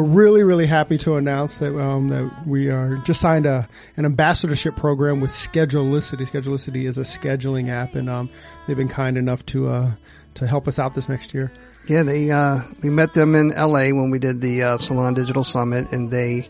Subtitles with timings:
[0.00, 4.04] we're really, really happy to announce that um, that we are just signed a an
[4.04, 6.26] ambassadorship program with Schedulicity.
[6.26, 8.30] Schedulicity is a scheduling app, and um,
[8.66, 9.92] they've been kind enough to uh,
[10.34, 11.52] to help us out this next year.
[11.86, 13.92] Yeah, they uh, we met them in L.A.
[13.92, 16.48] when we did the uh, Salon Digital Summit, and they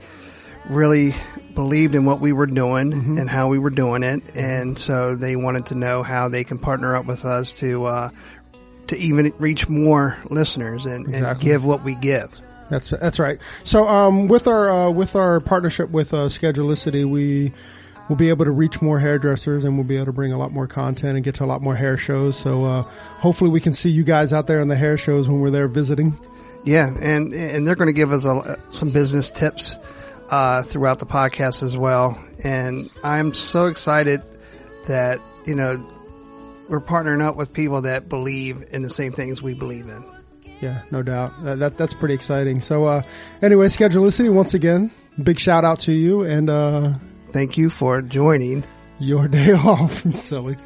[0.69, 1.15] really
[1.55, 3.19] believed in what we were doing Mm-hmm.
[3.19, 6.59] and how we were doing it, and so they wanted to know how they can
[6.59, 8.11] partner up with us to uh,
[8.89, 12.41] to even reach more listeners and, and give what we give.
[12.71, 13.39] That's that's right.
[13.65, 17.53] So um, with our uh, with our partnership with uh, Schedulicity, we
[18.09, 20.53] will be able to reach more hairdressers, and we'll be able to bring a lot
[20.53, 22.39] more content and get to a lot more hair shows.
[22.39, 25.41] So uh, hopefully, we can see you guys out there in the hair shows when
[25.41, 26.19] we're there visiting.
[26.65, 29.77] Yeah, and and they're going to give us a, some business tips
[30.29, 32.23] uh, throughout the podcast as well.
[32.45, 34.23] And I'm so excited
[34.87, 35.85] that you know
[36.69, 40.05] we're partnering up with people that believe in the same things we believe in.
[40.61, 41.43] Yeah, no doubt.
[41.45, 42.61] That, that that's pretty exciting.
[42.61, 43.03] So uh,
[43.43, 44.91] anyway, Schedulicity once again,
[45.23, 46.95] big shout out to you and uh,
[47.33, 48.65] Thank you for joining.
[48.99, 50.05] your day off.
[50.15, 50.57] Silly.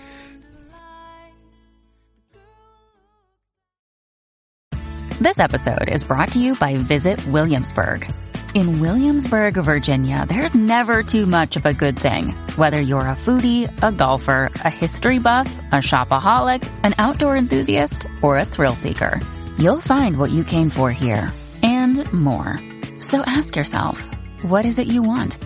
[5.20, 8.11] This episode is brought to you by Visit Williamsburg.
[8.55, 12.31] In Williamsburg, Virginia, there's never too much of a good thing.
[12.56, 18.39] Whether you're a foodie, a golfer, a history buff, a shopaholic, an outdoor enthusiast, or
[18.39, 19.20] a thrill seeker,
[19.58, 22.58] you'll find what you came for here and more.
[22.98, 24.06] So ask yourself,
[24.42, 25.38] what is it you want?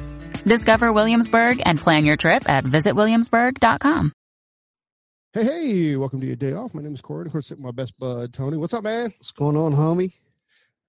[0.44, 4.12] Discover Williamsburg and plan your trip at visitwilliamsburg.com.
[5.34, 6.74] Hey, hey, welcome to your day off.
[6.74, 7.26] My name is Corey.
[7.26, 8.56] Of course, sitting with my best bud, Tony.
[8.56, 9.12] What's up, man?
[9.18, 10.12] What's going on, homie?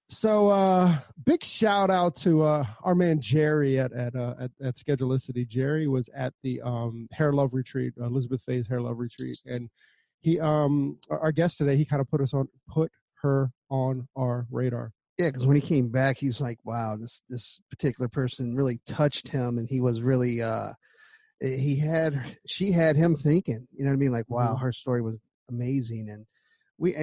[0.08, 4.76] So, uh, big shout out to uh, our man Jerry at at, uh, at at
[4.76, 5.48] Schedulicity.
[5.48, 9.70] Jerry was at the um, Hair Love Retreat, uh, Elizabeth Faye's Hair Love Retreat, and
[10.22, 12.92] he, um, our our guest today, he kind of put us on, put
[13.22, 14.92] her on our radar.
[15.18, 19.28] Yeah, because when he came back, he's like, "Wow, this this particular person really touched
[19.28, 20.72] him, and he was really uh,
[21.42, 23.68] he had she had him thinking.
[23.74, 24.12] You know what I mean?
[24.12, 24.62] Like, wow, Mhm.
[24.62, 25.20] her story was
[25.50, 26.26] amazing, and
[26.78, 26.96] we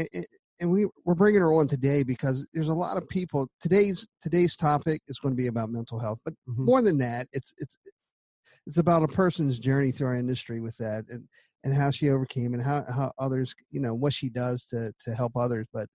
[0.60, 3.48] and we we're bringing her on today because there's a lot of people.
[3.60, 6.64] Today's today's topic is going to be about mental health, but Mhm.
[6.64, 7.78] more than that, it's it's
[8.66, 11.28] it's about a person's journey through our industry with that, and
[11.64, 15.14] and how she overcame, and how how others, you know, what she does to to
[15.14, 15.88] help others, but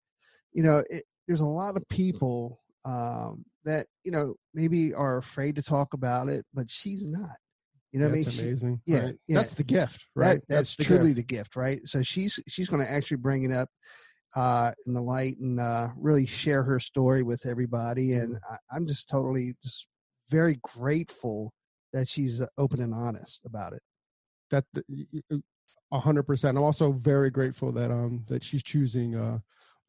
[0.53, 5.55] you know, it, there's a lot of people um, that you know maybe are afraid
[5.55, 7.35] to talk about it, but she's not.
[7.91, 8.23] You know what I mean?
[8.23, 8.81] That's She- amazing.
[8.85, 9.15] yeah, right?
[9.27, 9.37] yeah.
[9.37, 10.41] that's the gift, that- right?
[10.47, 11.15] that's, the truly gift.
[11.17, 11.79] the gift, right?
[11.85, 13.69] So she's she's going to actually bring it up
[14.35, 18.13] uh, in the light and uh, really share her story with everybody.
[18.13, 18.53] And Mm-hmm.
[18.53, 19.87] I, I'm just totally just
[20.29, 21.53] very grateful
[21.91, 23.81] that she's uh, open and honest about it.
[24.51, 24.63] that
[25.91, 26.57] a hundred percent.
[26.57, 29.39] I'm also very grateful that um that she's choosing uh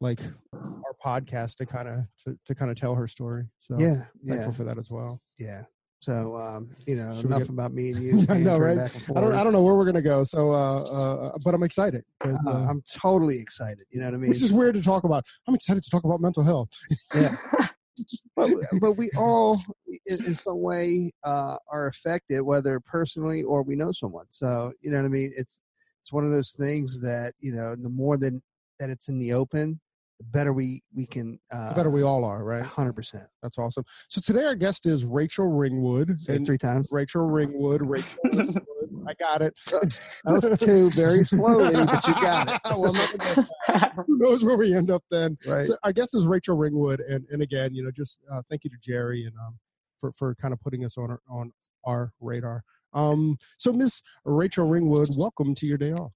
[0.03, 0.19] like
[0.53, 3.45] our podcast to kind of to, to kind of tell her story.
[3.59, 5.21] So yeah, yeah, thankful for that as well.
[5.39, 5.63] yeah.
[6.01, 8.25] So um, you know, Should enough get- about me and you.
[8.27, 8.77] I know, right?
[9.15, 10.25] I don't I don't know where we're gonna go.
[10.25, 12.03] So uh, uh but I'm excited.
[12.23, 13.85] Uh, uh, I'm totally excited.
[13.89, 14.29] You know what I mean?
[14.29, 15.25] which is weird to talk about.
[15.47, 16.69] I'm excited to talk about mental health.
[17.15, 17.35] yeah.
[18.35, 18.49] but,
[18.81, 19.61] but we all,
[20.07, 24.25] in, in some way, uh, are affected, whether personally or we know someone.
[24.29, 25.31] So you know what I mean.
[25.37, 25.61] It's
[26.01, 28.41] it's one of those things that you know, the more than
[28.79, 29.79] that it's in the open,
[30.23, 31.39] the better we we can.
[31.51, 32.61] Uh, The better we all are, right?
[32.63, 33.25] Hundred percent.
[33.41, 33.83] That's awesome.
[34.09, 36.21] So today our guest is Rachel Ringwood.
[36.21, 36.89] Say it three times.
[36.91, 37.85] Rachel Ringwood.
[37.85, 38.63] Rachel Ringwood.
[39.07, 39.53] I got it.
[39.71, 42.61] That was two very slowly, but you got it.
[42.65, 45.35] well, I'm not gonna- who knows where we end up then?
[45.47, 45.67] Right.
[45.67, 48.69] So our guest is Rachel Ringwood, and and again, you know, just uh, thank you
[48.69, 49.57] to Jerry and um
[49.99, 51.51] for for kind of putting us on our, on
[51.85, 52.63] our radar.
[52.93, 56.11] Um, so Miss Rachel Ringwood, welcome to your day off.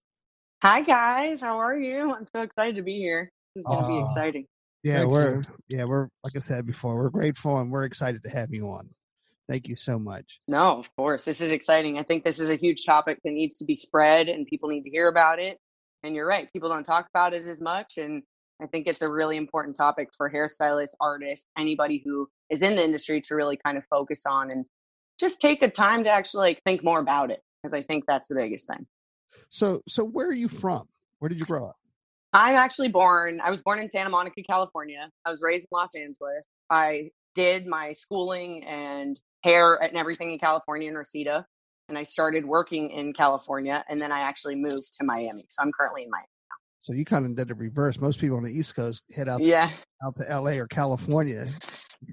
[0.64, 2.14] Hi guys, how are you?
[2.14, 3.32] I'm so excited to be here.
[3.58, 4.46] This is going to be ah, exciting.
[4.84, 5.44] Yeah, Thanks, we're man.
[5.68, 8.88] yeah we're like I said before, we're grateful and we're excited to have you on.
[9.50, 10.40] Thank you so much.
[10.48, 11.98] No, of course, this is exciting.
[11.98, 14.84] I think this is a huge topic that needs to be spread, and people need
[14.84, 15.58] to hear about it.
[16.04, 18.22] And you're right, people don't talk about it as much, and
[18.62, 22.84] I think it's a really important topic for hairstylists, artists, anybody who is in the
[22.84, 24.66] industry to really kind of focus on and
[25.20, 28.28] just take a time to actually like think more about it because I think that's
[28.28, 28.86] the biggest thing.
[29.50, 30.88] So so where are you from?
[31.18, 31.78] Where did you grow up?
[32.38, 35.10] I'm actually born, I was born in Santa Monica, California.
[35.26, 36.46] I was raised in Los Angeles.
[36.70, 41.48] I did my schooling and hair and everything in California and Reseda.
[41.90, 45.46] And I started working in California and then I actually moved to Miami.
[45.50, 46.28] So I'm currently in Miami.
[46.82, 48.00] So you kind of did the reverse.
[48.00, 49.72] Most people on the East Coast head out to, Yeah.
[50.06, 50.60] out to L.A.
[50.60, 51.44] or California.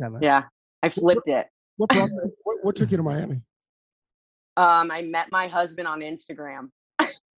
[0.01, 0.45] Kind of Yeah.
[0.83, 1.49] I flipped it.
[1.77, 2.09] What brought,
[2.45, 3.43] what, what took you to Miami?
[4.57, 6.71] Um, I met my husband on Instagram.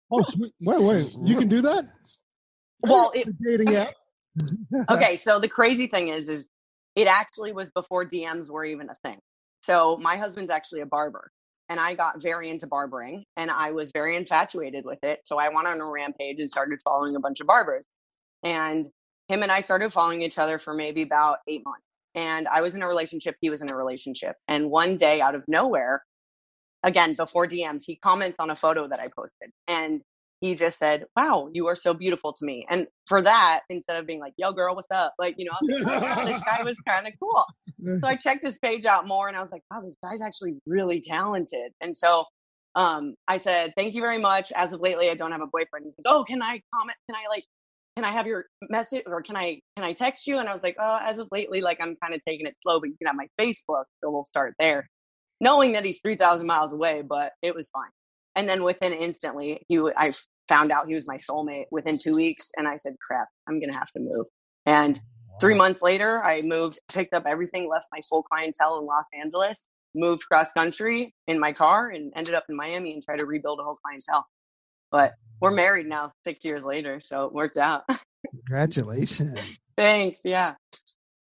[0.08, 0.52] Oh, sweet.
[0.60, 1.84] wait, wait, you can do that?
[2.80, 3.94] Well, it, dating app.
[4.90, 6.46] okay so the crazy thing is is
[6.96, 9.18] it actually was before DMs were even a thing.
[9.60, 11.30] So my husband's actually a barber
[11.68, 15.20] and I got very into barbering and I was very infatuated with it.
[15.24, 17.84] So I went on a rampage and started following a bunch of barbers.
[18.42, 18.88] And
[19.28, 21.82] him and I started following each other for maybe about eight months.
[22.14, 24.36] And I was in a relationship, he was in a relationship.
[24.48, 26.02] And one day out of nowhere,
[26.82, 29.50] again, before DMs, he comments on a photo that I posted.
[29.68, 30.00] And
[30.40, 32.66] he just said, Wow, you are so beautiful to me.
[32.68, 35.14] And for that, instead of being like, Yo, girl, what's up?
[35.18, 37.44] Like, you know, like, oh, this guy was kind of cool.
[38.02, 40.58] So I checked his page out more and I was like, Wow, this guy's actually
[40.66, 41.72] really talented.
[41.80, 42.24] And so
[42.74, 44.52] um, I said, Thank you very much.
[44.54, 45.84] As of lately, I don't have a boyfriend.
[45.84, 46.98] He's like, Oh, can I comment?
[47.08, 47.44] Can I like,
[47.96, 50.38] can I have your message or can I can I text you?
[50.38, 52.78] And I was like, oh, as of lately, like I'm kind of taking it slow,
[52.78, 54.88] but you can have my Facebook, so we'll start there.
[55.40, 57.90] Knowing that he's three thousand miles away, but it was fine.
[58.36, 60.12] And then within instantly, he I
[60.48, 63.76] found out he was my soulmate within two weeks, and I said, crap, I'm gonna
[63.76, 64.26] have to move.
[64.66, 65.00] And
[65.40, 69.66] three months later, I moved, picked up everything, left my full clientele in Los Angeles,
[69.94, 73.58] moved cross country in my car, and ended up in Miami and tried to rebuild
[73.58, 74.26] a whole clientele.
[74.90, 77.84] But we're married now, six years later, so it worked out.
[78.30, 79.38] Congratulations.
[79.76, 80.22] Thanks.
[80.24, 80.54] Yeah.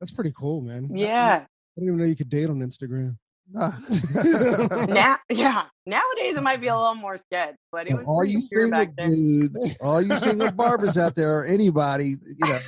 [0.00, 0.90] That's pretty cool, man.
[0.94, 1.44] Yeah.
[1.44, 3.16] I didn't even know you could date on Instagram.
[3.52, 5.64] now, yeah.
[5.86, 8.96] Nowadays it might be a little more sketch, but it was all you single back
[8.96, 12.58] dudes, all you single barbers out there, or anybody, you know,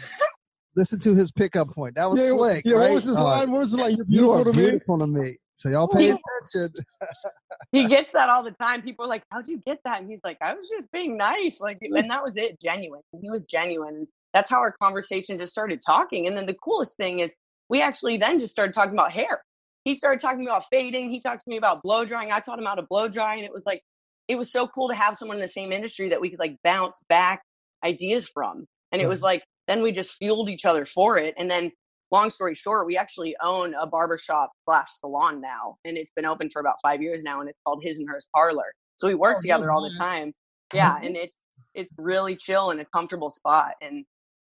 [0.77, 1.95] listen to his pickup point.
[1.97, 2.63] That was yeah, slick.
[2.67, 2.91] Yeah, right?
[2.91, 3.51] what was his Uh, line?
[3.51, 3.97] What was it like?
[3.97, 4.79] You're you beautiful are to me.
[4.99, 5.37] to me.
[5.57, 6.75] So y'all pay attention.
[7.73, 8.83] he gets that all the time.
[8.83, 11.61] People are like, "How'd you get that?" And he's like, "I was just being nice."
[11.61, 12.61] Like, and that was it.
[12.61, 13.01] Genuine.
[13.19, 14.07] He was genuine.
[14.35, 16.27] That's how our conversation just started talking.
[16.27, 17.35] And then the coolest thing is,
[17.71, 19.43] we actually then just started talking about hair.
[19.87, 21.09] He started talking about fading.
[21.11, 22.33] He talked to me about blow drying.
[22.33, 23.83] I taught him how to blow dry, and it was like,
[24.27, 26.57] it was so cool to have someone in the same industry that we could like
[26.65, 27.41] bounce back
[27.85, 28.67] ideas from.
[28.91, 31.35] And it was like, then we just fueled each other for it.
[31.39, 31.71] And then
[32.11, 36.51] long story short, we actually own a barbershop slash salon now, and it's been open
[36.51, 38.75] for about five years now, and it's called His and Hers Parlor.
[38.97, 40.33] So we work Oh, together all the time.
[40.75, 41.31] Yeah, and it
[41.75, 44.05] it's really chill and a comfortable spot, and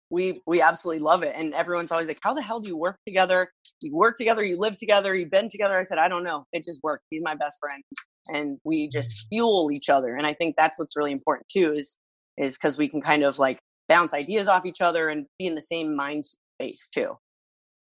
[0.09, 1.33] we we absolutely love it.
[1.35, 3.51] And everyone's always like, "How the hell do you work together?
[3.81, 6.45] You work together, you live together, you've been together." I said, "I don't know.
[6.51, 7.03] It just works.
[7.09, 7.83] He's my best friend,
[8.29, 11.97] and we just fuel each other." And I think that's what's really important too is
[12.37, 15.55] is because we can kind of like bounce ideas off each other and be in
[15.55, 17.17] the same mind space too.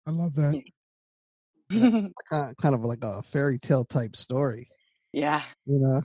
[0.06, 0.62] I love that.
[1.72, 2.12] kind
[2.62, 4.68] kind of like a fairy tale type story,
[5.12, 5.42] yeah.
[5.66, 6.02] you know.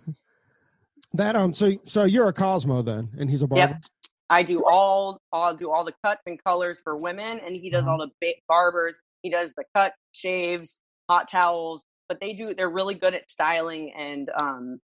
[1.14, 1.54] That um.
[1.54, 3.74] So so you're a Cosmo then, and he's a barber.
[3.74, 3.82] Yep.
[4.32, 7.84] I do all I'll do all the cuts and colors for women, and he does
[7.86, 7.92] Uh-huh.
[7.92, 9.00] all the ba- barbers.
[9.22, 10.80] He does the cuts, shaves,
[11.10, 11.84] hot towels.
[12.10, 14.80] But they do they're really good at styling and um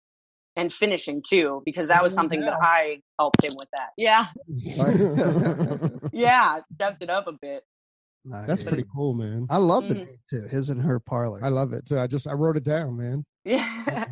[0.56, 2.58] and finishing too, because that was Oh, something that.
[2.62, 3.68] I helped him with.
[3.76, 4.26] That yeah,
[6.12, 7.62] yeah, stepped it up a bit.
[8.24, 9.46] That's pretty cool, man.
[9.50, 10.06] I love the Mhm.
[10.06, 10.42] name too.
[10.50, 11.40] His and her parlor.
[11.44, 11.98] I love it too.
[11.98, 13.24] I just I wrote it down, man.
[13.44, 14.04] Yeah,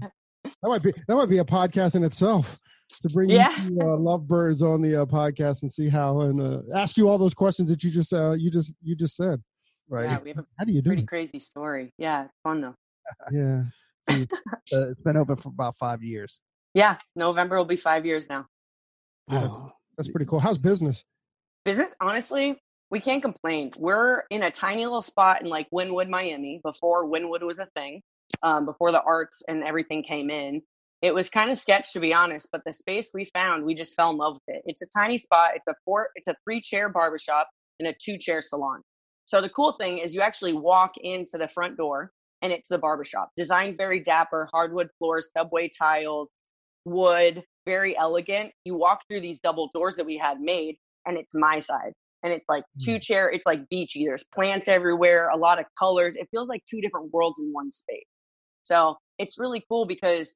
[0.62, 2.58] That might be that might be a podcast in itself
[3.02, 3.50] to bring Yeah.
[3.64, 7.08] you two, uh, lovebirds on the uh, podcast and see how and uh, ask you
[7.08, 9.40] all those questions that you just uh, you just you just said.
[9.88, 10.04] right.
[10.04, 11.08] yeah, we have a How do you do pretty it?
[11.08, 11.92] crazy story.
[11.98, 12.74] Yeah, it's fun though.
[13.32, 13.62] Yeah.
[14.74, 16.40] Uh, it's been open for about five years.
[16.74, 18.46] Yeah, November will be five years now.
[19.28, 19.70] Wow.
[19.96, 20.40] That's pretty cool.
[20.40, 21.04] How's business?
[21.64, 22.58] business honestly
[22.90, 27.42] we can't complain we're in a tiny little spot in like Wynwood miami before Wynwood
[27.42, 28.02] was a thing
[28.42, 30.60] um, before the arts and everything came in
[31.02, 33.94] it was kind of sketch to be honest but the space we found we just
[33.94, 34.62] fell in love with it.
[34.66, 38.16] It's a tiny spot it's a four it's a three chair barbershop and a two
[38.18, 38.80] chair salon.
[39.24, 42.10] So the cool thing is you actually walk into the front door
[42.42, 43.30] and it's the barbershop.
[43.36, 46.32] Designed very dapper hardwood floors subway tiles
[46.84, 48.52] wood very elegant.
[48.64, 51.92] You walk through these double doors that we had made and it's my side.
[52.24, 52.84] And it's like hmm.
[52.84, 54.04] two chair it's like beachy.
[54.04, 56.16] There's plants everywhere a lot of colors.
[56.16, 58.04] It feels like two different worlds in one space.
[58.64, 60.34] So it's really cool because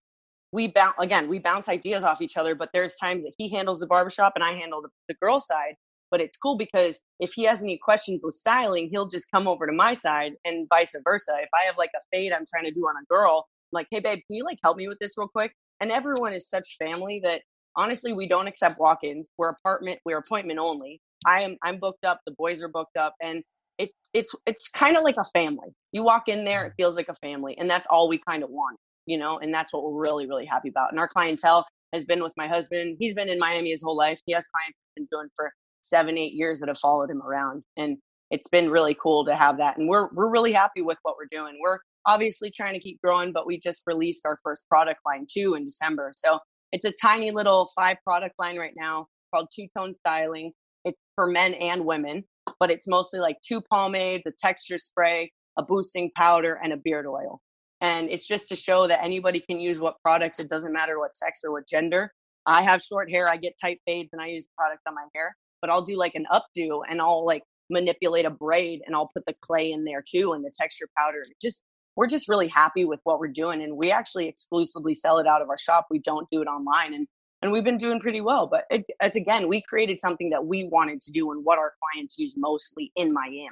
[0.56, 3.80] we bounce again we bounce ideas off each other but there's times that he handles
[3.80, 5.74] the barbershop and i handle the, the girl side
[6.10, 9.66] but it's cool because if he has any questions with styling he'll just come over
[9.66, 11.34] to my side and vice versa.
[11.42, 13.86] If i have like a fade i'm trying to do on a girl I'm like
[13.90, 15.52] hey babe can you like help me with this real quick?
[15.80, 17.42] And everyone is such family that
[17.76, 19.28] honestly we don't accept walk-ins.
[19.36, 21.02] We're apartment we're appointment only.
[21.26, 23.42] I am i'm booked up the boys are booked up and
[23.76, 25.68] it's it's it's kind of like a family.
[25.92, 26.76] You walk in there it mm.
[26.78, 29.72] feels like a family and that's all we kind of want you know and that's
[29.72, 33.14] what we're really really happy about and our clientele has been with my husband he's
[33.14, 36.60] been in miami his whole life he has clients been doing for seven eight years
[36.60, 37.96] that have followed him around and
[38.30, 41.28] it's been really cool to have that and we're we're really happy with what we're
[41.30, 45.26] doing we're obviously trying to keep growing but we just released our first product line
[45.30, 46.38] too in december so
[46.72, 50.52] it's a tiny little five product line right now called two tone styling
[50.84, 52.22] it's for men and women
[52.58, 57.06] but it's mostly like two pomades, a texture spray, a boosting powder, and a beard
[57.06, 57.40] oil.
[57.80, 60.40] And it's just to show that anybody can use what products.
[60.40, 62.12] It doesn't matter what sex or what gender.
[62.46, 63.28] I have short hair.
[63.28, 65.36] I get tight fades and I use the product on my hair.
[65.60, 69.26] But I'll do like an updo and I'll like manipulate a braid and I'll put
[69.26, 71.22] the clay in there too and the texture powder.
[71.42, 71.62] Just
[71.96, 75.42] we're just really happy with what we're doing and we actually exclusively sell it out
[75.42, 75.86] of our shop.
[75.90, 77.06] We don't do it online and
[77.42, 78.46] and we've been doing pretty well.
[78.46, 81.74] But it, as again, we created something that we wanted to do and what our
[81.82, 83.50] clients use mostly in Miami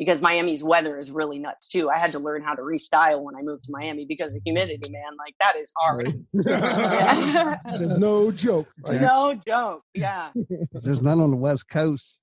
[0.00, 1.90] because Miami's weather is really nuts too.
[1.90, 4.90] I had to learn how to restyle when I moved to Miami because of humidity,
[4.90, 5.14] man.
[5.18, 6.06] Like that is hard.
[6.32, 8.66] that is no joke.
[8.86, 9.02] Jack.
[9.02, 9.82] No joke.
[9.92, 10.30] Yeah.
[10.72, 12.18] There's none on the West Coast.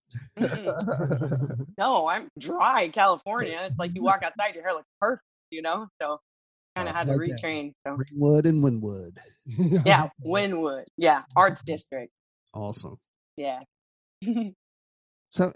[1.77, 3.67] no, I'm dry California.
[3.69, 5.85] It's like you walk outside, your hair looks perfect, you know?
[6.01, 6.19] So
[6.75, 7.73] kind of oh, had to like retrain.
[7.85, 7.95] So.
[7.95, 9.17] Greenwood and Wynwood.
[9.85, 10.85] yeah, Wynwood.
[10.97, 12.11] Yeah, Arts District.
[12.55, 12.97] Awesome.
[13.35, 13.59] Yeah.
[15.29, 15.53] so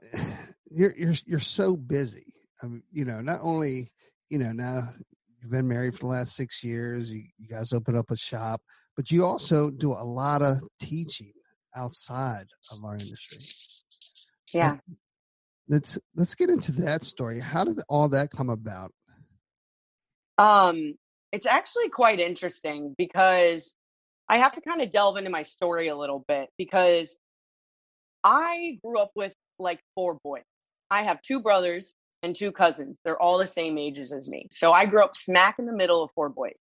[0.74, 2.34] you're you're you're so busy.
[2.62, 3.92] I mean, you know, not only
[4.30, 4.94] you know now
[5.42, 7.12] you've been married for the last six years.
[7.12, 8.62] You, you guys open up a shop,
[8.96, 11.34] but you also do a lot of teaching
[11.76, 13.40] outside of our industry.
[14.54, 14.78] Yeah.
[15.68, 17.40] let's let's get into that story.
[17.40, 18.92] How did all that come about?
[20.38, 20.96] Um,
[21.32, 23.74] it's actually quite interesting because
[24.28, 27.16] I have to kind of delve into my story a little bit because
[28.24, 30.44] I grew up with like four boys.
[30.92, 33.00] I have two brothers and two cousins.
[33.04, 34.48] They're all the same ages as me.
[34.52, 36.58] So I grew up smack in the middle of four boys.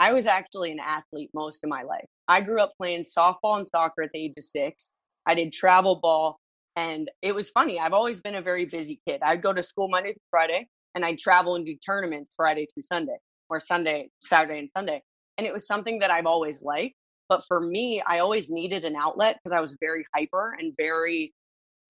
[0.00, 2.04] I was actually an athlete most of my life.
[2.26, 4.92] I grew up playing softball and soccer at the age of six.
[5.26, 6.38] I did travel ball,
[6.76, 7.78] and it was funny.
[7.78, 9.20] I've always been a very busy kid.
[9.22, 12.82] I'd go to school Monday through Friday, and I'd travel and do tournaments Friday through
[12.82, 13.16] Sunday,
[13.48, 15.02] or Sunday, Saturday, and Sunday.
[15.36, 16.94] And it was something that I've always liked.
[17.28, 21.32] But for me, I always needed an outlet because I was very hyper and very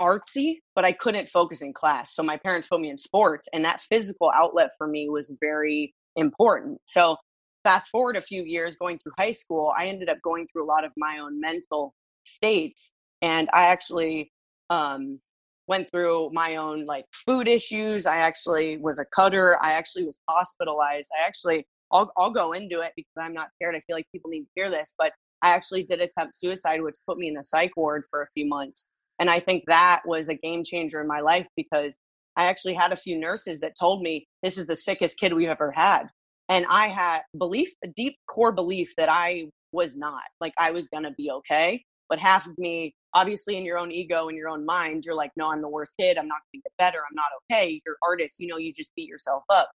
[0.01, 2.15] artsy, but I couldn't focus in class.
[2.15, 5.95] So my parents put me in sports, and that physical outlet for me was very
[6.17, 6.81] important.
[6.85, 7.17] So
[7.65, 10.71] fast forward a few years going through high school, I ended up going through a
[10.71, 12.93] lot of my own mental states.
[13.23, 14.31] And I actually
[14.71, 15.21] um,
[15.67, 18.07] went through my own like food issues.
[18.07, 19.59] I actually was a cutter.
[19.63, 21.09] I actually was hospitalized.
[21.21, 23.75] I actually, I'll, I'll go into it because I'm not scared.
[23.75, 25.13] I feel like people need to hear this, but
[25.43, 28.47] I actually did attempt suicide, which put me in a psych ward for a few
[28.47, 28.87] months.
[29.19, 31.99] And I think that was a game changer in my life because
[32.37, 35.49] I actually had a few nurses that told me this is the sickest kid we've
[35.49, 36.05] ever had.
[36.49, 40.89] And I had belief, a deep core belief that I was not, like I was
[40.89, 41.83] going to be okay.
[42.09, 45.31] But half of me, obviously, in your own ego, in your own mind, you're like,
[45.37, 46.17] no, I'm the worst kid.
[46.17, 46.99] I'm not going to get better.
[46.99, 47.83] I'm not okay.
[47.85, 48.37] You're artist.
[48.39, 49.71] You know, you just beat yourself up.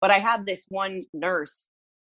[0.00, 1.68] But I had this one nurse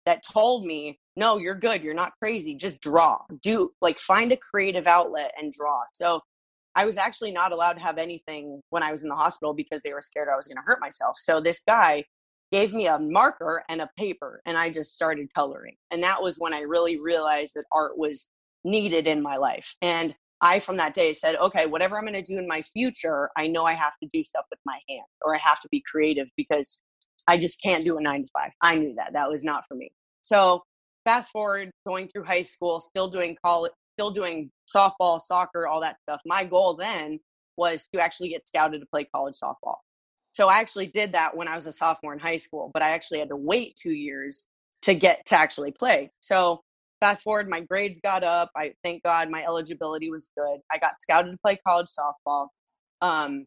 [0.06, 1.82] that told me, no, you're good.
[1.82, 2.54] You're not crazy.
[2.54, 3.18] Just draw.
[3.42, 5.80] Do like find a creative outlet and draw.
[5.92, 6.20] So
[6.78, 9.82] I was actually not allowed to have anything when I was in the hospital because
[9.82, 11.16] they were scared I was going to hurt myself.
[11.18, 12.04] So this guy
[12.52, 15.74] gave me a marker and a paper and I just started coloring.
[15.90, 18.28] And that was when I really realized that art was
[18.62, 19.74] needed in my life.
[19.82, 23.28] And I, from that day, said, okay, whatever I'm going to do in my future,
[23.36, 25.82] I know I have to do stuff with my hands or I have to be
[25.90, 26.78] creative because
[27.26, 28.52] I just can't do a nine to five.
[28.62, 29.14] I knew that.
[29.14, 29.90] That was not for me.
[30.22, 30.62] So,
[31.04, 35.96] fast forward going through high school, still doing college, still doing softball, soccer, all that
[36.02, 36.20] stuff.
[36.24, 37.18] My goal then
[37.56, 39.76] was to actually get scouted to play college softball.
[40.32, 42.90] So I actually did that when I was a sophomore in high school, but I
[42.90, 44.46] actually had to wait two years
[44.82, 46.12] to get to actually play.
[46.20, 46.60] So
[47.00, 48.50] fast forward, my grades got up.
[48.56, 50.60] I thank God my eligibility was good.
[50.70, 52.46] I got scouted to play college softball.
[53.00, 53.46] Um,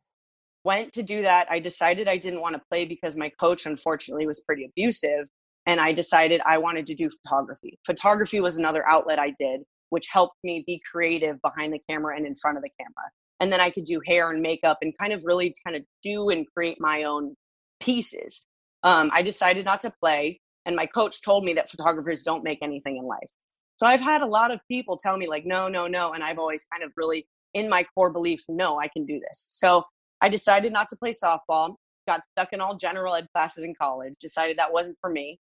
[0.66, 1.48] went to do that.
[1.50, 5.26] I decided I didn't want to play because my coach, unfortunately, was pretty abusive.
[5.66, 7.80] And I decided I wanted to do photography.
[7.86, 9.62] Photography was another outlet I did
[9.92, 13.10] which helped me be creative behind the camera and in front of the camera.
[13.40, 16.30] And then I could do hair and makeup and kind of really kind of do
[16.30, 17.36] and create my own
[17.80, 18.46] pieces.
[18.84, 22.60] Um, I decided not to play, and my coach told me that photographers don't make
[22.62, 23.30] anything in life.
[23.78, 26.14] So I've had a lot of people tell me, like, no, no, no.
[26.14, 29.48] And I've always kind of really, in my core belief, no, I can do this.
[29.50, 29.84] So
[30.22, 31.76] I decided not to play softball,
[32.08, 35.40] got stuck in all general ed classes in college, decided that wasn't for me,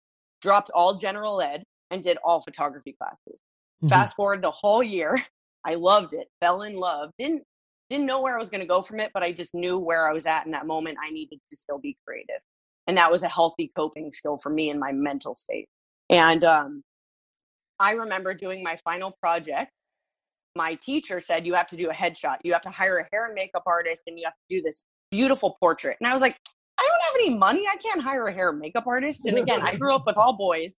[0.42, 3.40] dropped all general ed, and did all photography classes.
[3.84, 3.90] Mm-hmm.
[3.90, 5.18] Fast forward the whole year,
[5.66, 7.12] I loved it, fell in love.
[7.18, 7.44] Didn't
[7.90, 10.08] didn't know where I was going to go from it, but I just knew where
[10.08, 10.98] I was at in that moment.
[11.02, 12.42] I needed to still be creative,
[12.88, 15.68] and that was a healthy coping skill for me in my mental state.
[16.10, 16.82] And um,
[17.80, 19.72] I remember doing my final project.
[20.56, 22.38] My teacher said, "You have to do a headshot.
[22.44, 24.86] You have to hire a hair and makeup artist, and you have to do this
[25.12, 26.38] beautiful portrait." And I was like,
[26.78, 27.66] "I don't have any money.
[27.70, 30.38] I can't hire a hair and makeup artist." And again, I grew up with all
[30.38, 30.78] boys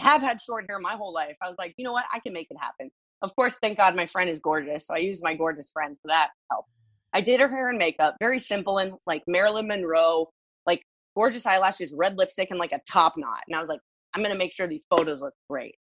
[0.00, 1.36] have had short hair my whole life.
[1.42, 2.04] I was like, you know what?
[2.12, 2.90] I can make it happen.
[3.22, 4.86] Of course, thank God my friend is gorgeous.
[4.86, 6.64] So I use my gorgeous friends for that help.
[7.12, 10.28] I did her hair and makeup, very simple and like Marilyn Monroe,
[10.66, 10.82] like
[11.16, 13.42] gorgeous eyelashes, red lipstick, and like a top knot.
[13.46, 13.80] And I was like,
[14.14, 15.74] I'm gonna make sure these photos look great.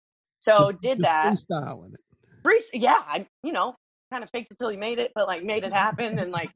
[0.40, 1.34] So did that.
[1.34, 2.00] freestyling it.
[2.44, 3.74] Free, yeah, I you know
[4.12, 6.50] kind of faked it till you made it, but like made it happen and like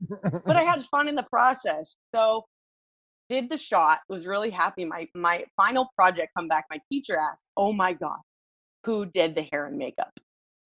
[0.46, 1.96] but I had fun in the process.
[2.14, 2.44] So
[3.30, 4.84] did the shot, was really happy.
[4.84, 8.18] My my final project come back, my teacher asked, Oh my God,
[8.84, 10.10] who did the hair and makeup?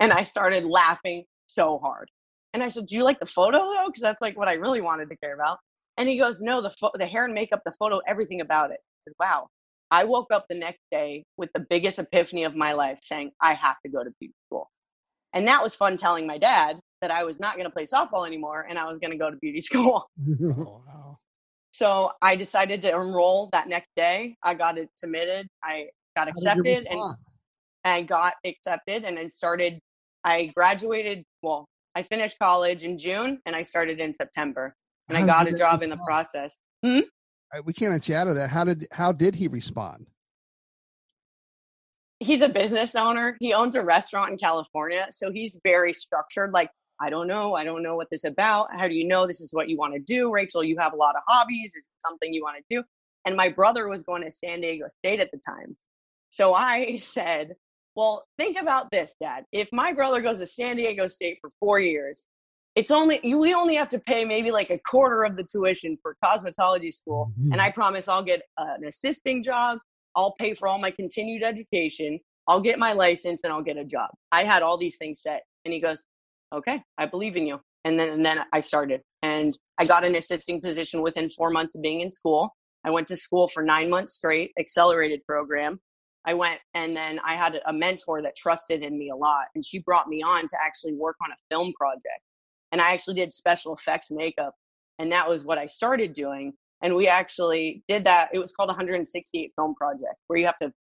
[0.00, 2.10] And I started laughing so hard.
[2.54, 3.86] And I said, Do you like the photo though?
[3.86, 5.58] Because that's like what I really wanted to care about.
[5.98, 8.80] And he goes, No, the pho- the hair and makeup, the photo, everything about it.
[8.82, 9.46] I said, wow.
[9.90, 13.52] I woke up the next day with the biggest epiphany of my life saying, I
[13.54, 14.70] have to go to beauty school.
[15.34, 18.26] And that was fun telling my dad that I was not going to play softball
[18.26, 20.08] anymore and I was going to go to beauty school.
[20.42, 21.18] oh, wow.
[21.74, 24.36] So I decided to enroll that next day.
[24.44, 25.48] I got it submitted.
[25.60, 27.14] I got How did you accepted and?
[27.82, 29.80] I got accepted and then started.
[30.22, 31.24] I graduated.
[31.42, 31.66] Well,
[31.96, 34.72] I finished college in June and I started in September.
[35.08, 36.60] And How I got a job in the process.
[36.84, 37.02] Uh,
[37.64, 38.50] we can't let you out of that.
[38.50, 40.06] How did how did he respond?
[42.20, 43.36] He's a business owner.
[43.40, 45.06] He owns a restaurant in California.
[45.10, 46.52] So he's very structured.
[46.52, 46.70] Like,
[47.04, 47.54] I don't know.
[47.54, 48.72] I don't know what this is about.
[48.72, 50.32] How do you know this is what you want to do?
[50.32, 51.74] Rachel, you have a lot of hobbies.
[51.76, 52.82] Is it something you want to do?
[53.26, 55.76] And my brother was going to San Diego State at the time.
[56.30, 57.56] So I said,
[57.94, 59.44] Well, think about this, Dad.
[59.52, 62.26] If my brother goes to San Diego State for four years,
[62.74, 65.98] it's only you we only have to pay maybe like a quarter of the tuition
[66.00, 67.32] for cosmetology school.
[67.38, 67.52] Mm-hmm.
[67.52, 69.76] And I promise I'll get an assisting job.
[70.16, 72.18] I'll pay for all my continued education.
[72.48, 74.08] I'll get my license and I'll get a job.
[74.32, 75.42] I had all these things set.
[75.64, 76.06] And he goes,
[76.54, 77.60] Okay, I believe in you.
[77.84, 79.02] And then and then I started.
[79.22, 82.54] And I got an assisting position within four months of being in school.
[82.84, 85.80] I went to school for nine months straight, accelerated program.
[86.26, 89.46] I went and then I had a mentor that trusted in me a lot.
[89.54, 92.20] And she brought me on to actually work on a film project.
[92.72, 94.54] And I actually did special effects makeup.
[94.98, 96.52] And that was what I started doing.
[96.82, 98.30] And we actually did that.
[98.32, 100.72] It was called 168 Film Project, where you have to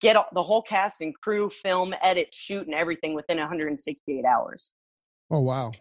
[0.00, 4.72] get the whole cast and crew, film, edit, shoot, and everything within 168 hours.
[5.30, 5.72] Oh, wow.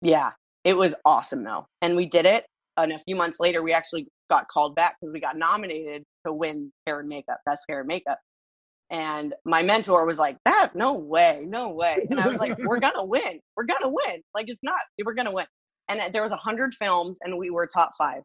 [0.00, 0.30] Yeah,
[0.64, 1.66] it was awesome though.
[1.82, 2.46] And we did it.
[2.76, 6.32] And a few months later, we actually got called back because we got nominated to
[6.32, 8.18] win hair and makeup, best hair and makeup.
[8.90, 12.06] And my mentor was like, that, no way, no way.
[12.08, 13.40] And I was like, we're going to win.
[13.56, 14.22] We're going to win.
[14.34, 15.46] Like, it's not, we're going to win.
[15.88, 18.22] And uh, there was a hundred films and we were top five.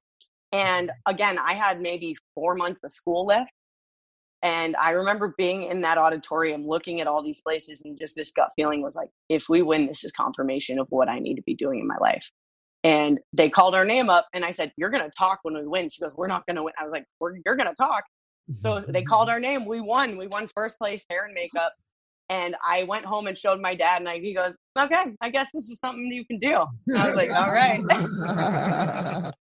[0.51, 3.51] And again, I had maybe four months of school left.
[4.43, 8.31] And I remember being in that auditorium looking at all these places and just this
[8.31, 11.43] gut feeling was like, if we win, this is confirmation of what I need to
[11.43, 12.29] be doing in my life.
[12.83, 15.65] And they called our name up and I said, You're going to talk when we
[15.65, 15.89] win.
[15.89, 16.73] She goes, We're not going to win.
[16.79, 18.03] I was like, We're, You're going to talk.
[18.61, 19.65] So they called our name.
[19.65, 20.17] We won.
[20.17, 21.71] We won first place hair and makeup.
[22.29, 25.49] And I went home and showed my dad, and I, he goes, Okay, I guess
[25.53, 26.63] this is something you can do.
[26.89, 27.81] And I was like, All right.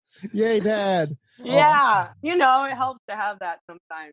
[0.32, 1.16] Yay, Dad.
[1.40, 1.46] Oh.
[1.56, 2.08] yeah.
[2.22, 4.12] You know, it helps to have that sometimes.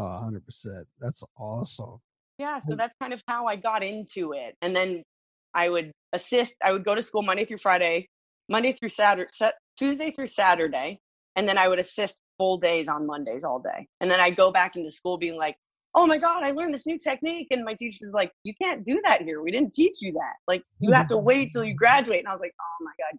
[0.00, 0.86] Oh, 100 percent.
[0.98, 1.98] That's awesome.
[2.38, 5.02] yeah so that's kind of how i got into it and then
[5.54, 8.08] i would assist i would go to school monday through friday
[8.48, 9.28] monday through saturday
[9.78, 10.98] tuesday through saturday
[11.36, 14.50] and then i would assist full days on mondays all day and then i'd go
[14.50, 15.56] back into school being like
[15.94, 19.00] oh my god i learned this new technique and my teacher's like you can't do
[19.04, 22.20] that here we didn't teach you that like you have to wait till you graduate
[22.20, 23.12] and i was like oh my god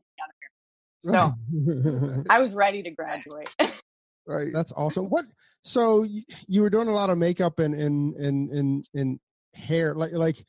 [1.04, 3.54] get out of here no i was ready to graduate
[4.26, 4.50] Right.
[4.54, 5.06] That's awesome.
[5.06, 5.26] What?
[5.64, 9.20] So y- you were doing a lot of makeup and and and and, and
[9.54, 9.96] hair.
[9.96, 10.44] Like like,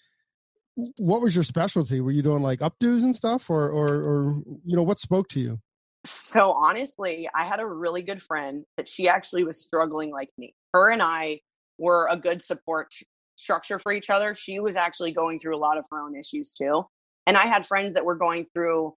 [0.99, 2.01] what was your specialty?
[2.01, 5.41] Were you doing like updos and stuff, or or or you know what spoke to
[5.41, 5.61] you?
[6.05, 10.55] So honestly, I had a really good friend that she actually was struggling like me.
[10.75, 11.41] Her and I
[11.79, 12.93] were a good support
[13.37, 14.35] structure for each other.
[14.35, 16.85] She was actually going through a lot of her own issues too.
[17.27, 18.95] And I had friends that were going through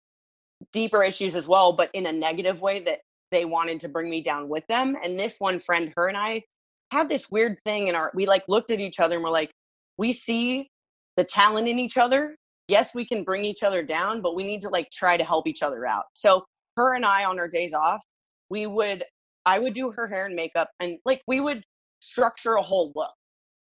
[0.71, 2.99] deeper issues as well, but in a negative way that
[3.33, 4.95] they wanted to bring me down with them.
[5.03, 6.43] And this one friend, her and I
[6.91, 9.51] had this weird thing in our we like looked at each other and we're like,
[9.97, 10.69] we see
[11.17, 12.35] the talent in each other.
[12.67, 15.47] Yes, we can bring each other down, but we need to like try to help
[15.47, 16.05] each other out.
[16.13, 16.45] So
[16.77, 18.01] her and I on our days off,
[18.49, 19.03] we would
[19.45, 21.63] I would do her hair and makeup and like we would
[22.01, 23.13] structure a whole look.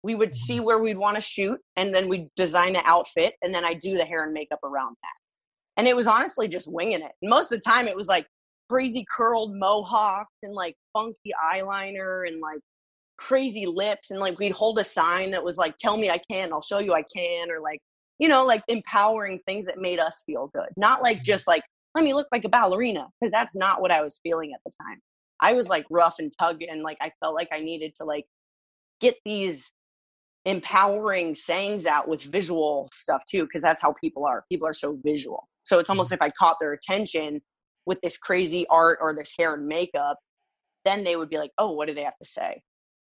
[0.02, 0.64] We would see mm-hmm.
[0.64, 3.96] where we'd want to shoot and then we'd design the outfit and then I do
[3.96, 5.16] the hair and makeup around that.
[5.76, 7.12] And it was honestly just winging it.
[7.22, 8.26] And most of the time it was like
[8.70, 12.60] crazy curled mohawks and like funky eyeliner and like
[13.16, 16.52] crazy lips and like we'd hold a sign that was like tell me I can,
[16.52, 17.80] I'll show you I can or like
[18.18, 20.68] you know like empowering things that made us feel good.
[20.76, 21.62] Not like just like
[21.94, 24.72] let me look like a ballerina because that's not what I was feeling at the
[24.82, 25.00] time.
[25.40, 28.24] I was like rough and tug and like I felt like I needed to like
[29.00, 29.70] get these
[30.46, 34.44] empowering sayings out with visual stuff too because that's how people are.
[34.50, 35.48] People are so visual.
[35.62, 36.22] So it's almost mm-hmm.
[36.24, 37.40] if I caught their attention
[37.86, 40.18] with this crazy art or this hair and makeup,
[40.84, 42.62] then they would be like, oh, what do they have to say?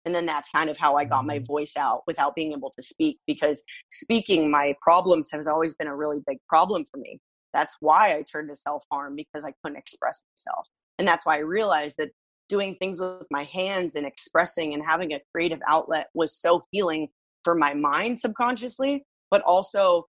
[0.05, 1.45] And then that's kind of how I got my mm-hmm.
[1.45, 5.97] voice out without being able to speak because speaking my problems has always been a
[5.97, 7.19] really big problem for me.
[7.53, 10.67] That's why I turned to self harm because I couldn't express myself.
[10.99, 12.11] And that's why I realized that
[12.49, 17.09] doing things with my hands and expressing and having a creative outlet was so healing
[17.45, 20.07] for my mind subconsciously, but also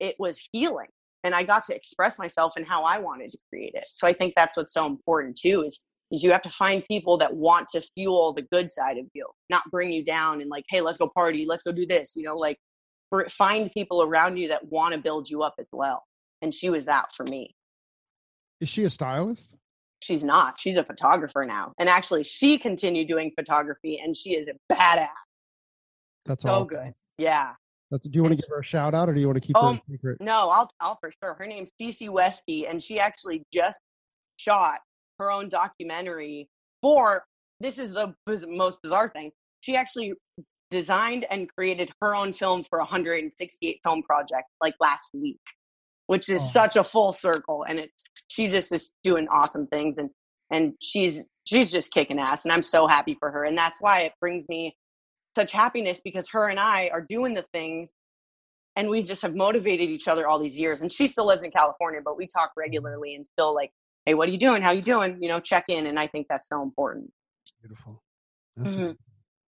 [0.00, 0.88] it was healing.
[1.24, 3.84] And I got to express myself and how I wanted to create it.
[3.86, 7.16] So I think that's what's so important too is is you have to find people
[7.18, 10.64] that want to fuel the good side of you, not bring you down and like,
[10.68, 12.14] hey, let's go party, let's go do this.
[12.14, 12.58] You know, like
[13.30, 16.04] find people around you that want to build you up as well.
[16.42, 17.54] And she was that for me.
[18.60, 19.54] Is she a stylist?
[20.04, 20.60] she's not.
[20.60, 21.72] She's a photographer now.
[21.78, 25.08] And actually, she continued doing photography and she is a badass.
[26.26, 26.64] That's so all.
[26.64, 26.92] good.
[27.18, 27.52] Yeah.
[27.94, 29.46] That's, do you want to give her a shout out or do you want to
[29.46, 30.18] keep her um, secret?
[30.20, 31.34] No, I'll, I'll for sure.
[31.34, 33.80] Her name's Cece Wesky, and she actually just
[34.36, 34.80] shot
[35.20, 36.48] her own documentary
[36.82, 37.24] for
[37.60, 38.12] this is the
[38.48, 39.30] most bizarre thing.
[39.60, 40.14] She actually
[40.70, 45.38] designed and created her own film for 168 film project like last week
[46.06, 46.46] which is oh.
[46.46, 50.10] such a full circle and it's she just is doing awesome things and
[50.50, 54.00] and she's she's just kicking ass and i'm so happy for her and that's why
[54.00, 54.74] it brings me
[55.34, 57.92] such happiness because her and i are doing the things
[58.76, 61.50] and we just have motivated each other all these years and she still lives in
[61.50, 63.70] california but we talk regularly and still like
[64.06, 64.62] hey what are you doing?
[64.62, 65.18] How you doing?
[65.20, 67.10] You know check in and i think that's so important.
[67.60, 68.02] Beautiful.
[68.56, 68.92] That's mm-hmm.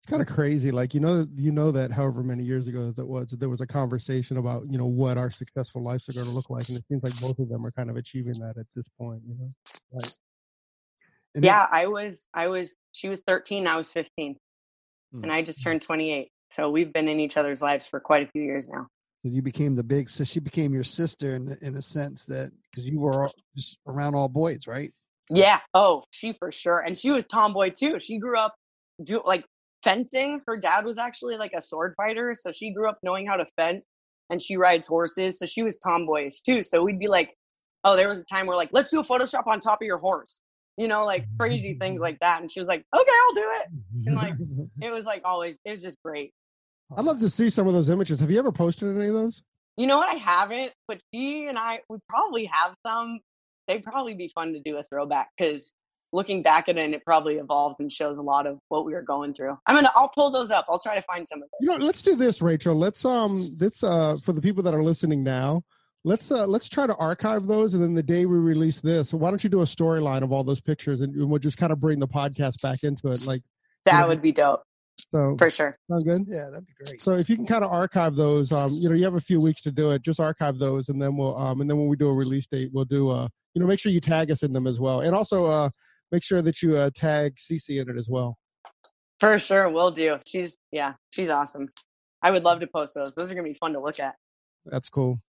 [0.09, 3.31] kind of crazy like you know you know that however many years ago that was
[3.31, 6.51] there was a conversation about you know what our successful lives are going to look
[6.51, 8.89] like and it seems like both of them are kind of achieving that at this
[8.99, 9.49] point you know
[9.93, 10.11] like
[11.35, 14.37] yeah i was i was she was 13 i was 15
[15.13, 15.23] hmm.
[15.23, 18.31] and i just turned 28 so we've been in each other's lives for quite a
[18.31, 18.87] few years now
[19.25, 22.51] so you became the big so she became your sister in in a sense that
[22.71, 24.93] because you were just around all boys right
[25.31, 28.55] yeah oh she for sure and she was tomboy too she grew up
[29.03, 29.45] do like
[29.87, 30.41] fencing.
[30.47, 33.47] Her dad was actually like a sword fighter, so she grew up knowing how to
[33.57, 33.87] fence
[34.31, 35.39] and she rides horses.
[35.39, 36.61] So she was tomboyish too.
[36.63, 37.35] So we'd be like,
[37.85, 39.99] oh, there was a time where like, let's do a Photoshop on top of your
[39.99, 40.41] horse,
[40.77, 42.41] you know, like crazy things like that.
[42.41, 44.07] And she was like, okay, I'll do it.
[44.07, 44.35] And like,
[44.81, 46.33] it was like always, it was just great.
[46.97, 48.21] I'd love to see some of those images.
[48.21, 49.43] Have you ever posted any of those?
[49.77, 50.09] You know what?
[50.09, 53.21] I haven't, but she and I, we probably have some.
[53.69, 55.73] They'd probably be fun to do a throwback because
[56.13, 59.03] looking back at it, it probably evolves and shows a lot of what we were
[59.03, 59.59] going through.
[59.67, 60.67] I'm gonna I'll pull those up.
[60.69, 61.59] I'll try to find some of them.
[61.61, 62.75] You know, let's do this, Rachel.
[62.75, 65.63] Let's um let's uh for the people that are listening now,
[66.07, 69.29] let's uh let's try to archive those and then the day we release this, why
[69.29, 71.99] don't you do a storyline of all those pictures and, we'll just kind of bring
[71.99, 73.27] the podcast back into it.
[73.27, 73.41] Like
[73.85, 74.63] that you know, would be dope.
[75.13, 75.77] So for sure.
[75.91, 76.27] Sound good?
[76.29, 77.01] Yeah, that'd be great.
[77.01, 79.41] So if you can kind of archive those, um, you know, you have a few
[79.41, 80.03] weeks to do it.
[80.03, 82.71] Just archive those, and then we'll, um, and then when we do a release date,
[82.73, 85.15] we'll do, uh, you know, make sure you tag us in them as well, and
[85.15, 85.69] also, uh,
[86.13, 88.39] make sure that you uh, tag Cece in it as well.
[89.21, 90.19] For sure, we'll do.
[90.27, 91.69] She's yeah, she's awesome.
[92.23, 93.15] I would love to post those.
[93.15, 94.15] Those are gonna be fun to look at.
[94.65, 95.21] That's cool.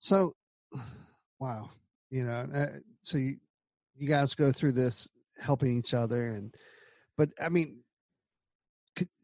[0.00, 0.34] So,
[1.40, 1.70] wow,
[2.10, 2.66] you know, uh,
[3.02, 3.36] so you
[3.96, 5.08] you guys go through this
[5.38, 6.54] helping each other, and
[7.16, 7.78] but I mean,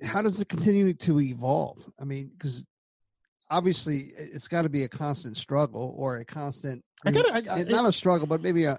[0.04, 1.84] how does it continue to evolve?
[2.00, 2.64] I mean, because
[3.50, 7.62] obviously it's got to be a constant struggle or a constant I gotta, I, I,
[7.62, 8.76] not a struggle but maybe a,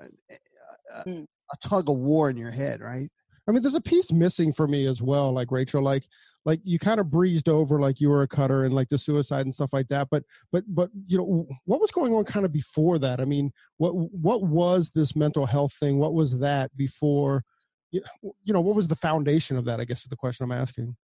[0.93, 3.09] a, hmm a tug of war in your head, right?
[3.47, 6.03] I mean, there's a piece missing for me as well, like Rachel, like
[6.47, 9.45] like you kind of breezed over like you were a cutter and like the suicide
[9.45, 10.07] and stuff like that.
[10.09, 13.19] But but but you know what was going on kind of before that?
[13.19, 15.99] I mean, what what was this mental health thing?
[15.99, 17.43] What was that before?
[17.91, 18.01] You
[18.47, 19.81] know, what was the foundation of that?
[19.81, 20.95] I guess is the question I'm asking.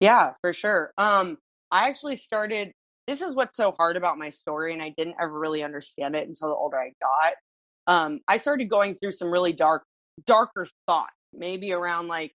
[0.00, 0.92] Yeah, for sure.
[0.98, 1.38] Um,
[1.70, 2.72] I actually started.
[3.06, 6.28] This is what's so hard about my story, and I didn't ever really understand it
[6.28, 7.34] until the older I got.
[7.86, 9.82] Um, I started going through some really dark
[10.26, 12.34] darker thoughts, maybe around like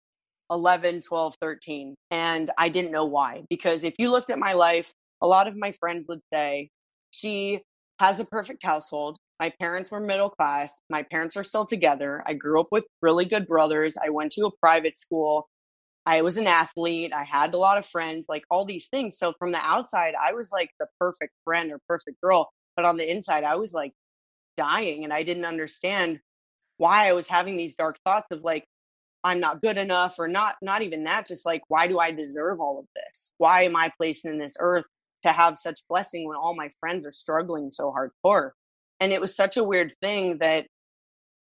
[0.51, 1.95] 11, 12, 13.
[2.11, 3.43] And I didn't know why.
[3.49, 6.69] Because if you looked at my life, a lot of my friends would say,
[7.11, 7.61] she
[7.99, 9.17] has a perfect household.
[9.39, 10.79] My parents were middle class.
[10.89, 12.23] My parents are still together.
[12.25, 13.95] I grew up with really good brothers.
[14.03, 15.47] I went to a private school.
[16.05, 17.13] I was an athlete.
[17.13, 19.17] I had a lot of friends, like all these things.
[19.17, 22.49] So from the outside, I was like the perfect friend or perfect girl.
[22.75, 23.91] But on the inside, I was like
[24.57, 26.19] dying and I didn't understand
[26.77, 28.65] why I was having these dark thoughts of like,
[29.23, 32.59] I'm not good enough, or not, not even that, just like, why do I deserve
[32.59, 33.33] all of this?
[33.37, 34.85] Why am I placed in this earth
[35.23, 38.51] to have such blessing when all my friends are struggling so hardcore?
[38.99, 40.65] And it was such a weird thing that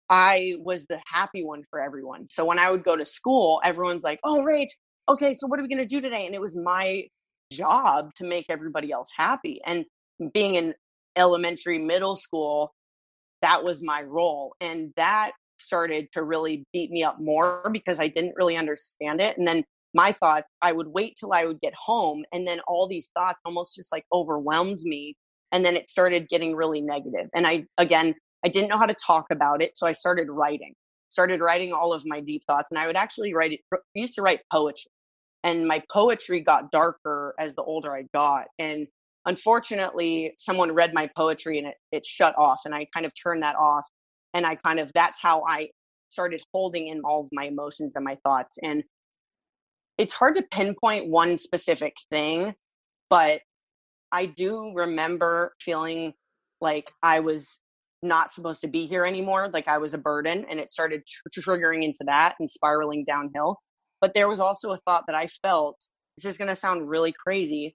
[0.09, 2.29] I was the happy one for everyone.
[2.31, 4.69] So when I would go to school, everyone's like, oh, Rach,
[5.09, 6.27] okay, so what are we going to do today?
[6.27, 7.05] And it was my
[7.53, 9.61] job to make everybody else happy.
[9.65, 9.85] And
[10.33, 10.75] being an
[11.17, 12.73] elementary, middle school,
[13.43, 14.55] that was my role.
[14.61, 19.37] And that started to really beat me up more because I didn't really understand it.
[19.39, 19.65] And then
[19.95, 22.25] my thoughts, I would wait till I would get home.
[22.33, 25.17] And then all these thoughts almost just like overwhelmed me.
[25.53, 27.29] And then it started getting really negative.
[27.35, 28.15] And I, again,
[28.45, 29.77] I didn't know how to talk about it.
[29.77, 30.75] So I started writing,
[31.09, 32.71] started writing all of my deep thoughts.
[32.71, 33.61] And I would actually write it,
[33.95, 34.91] used to write poetry.
[35.45, 38.47] And my poetry got darker as the older I got.
[38.59, 38.87] And
[39.25, 42.61] unfortunately, someone read my poetry and it, it shut off.
[42.65, 43.87] And I kind of turned that off.
[44.37, 45.71] And I kind of, that's how I
[46.11, 48.59] started holding in all of my emotions and my thoughts.
[48.63, 48.85] And
[49.97, 52.55] it's hard to pinpoint one specific thing,
[53.09, 53.41] but
[54.13, 56.13] I do remember feeling
[56.61, 57.61] like I was
[58.03, 61.41] not supposed to be here anymore, like I was a burden, and it started tr-
[61.41, 63.57] triggering into that and spiraling downhill.
[64.03, 65.79] But there was also a thought that I felt
[66.19, 67.75] this is going to sound really crazy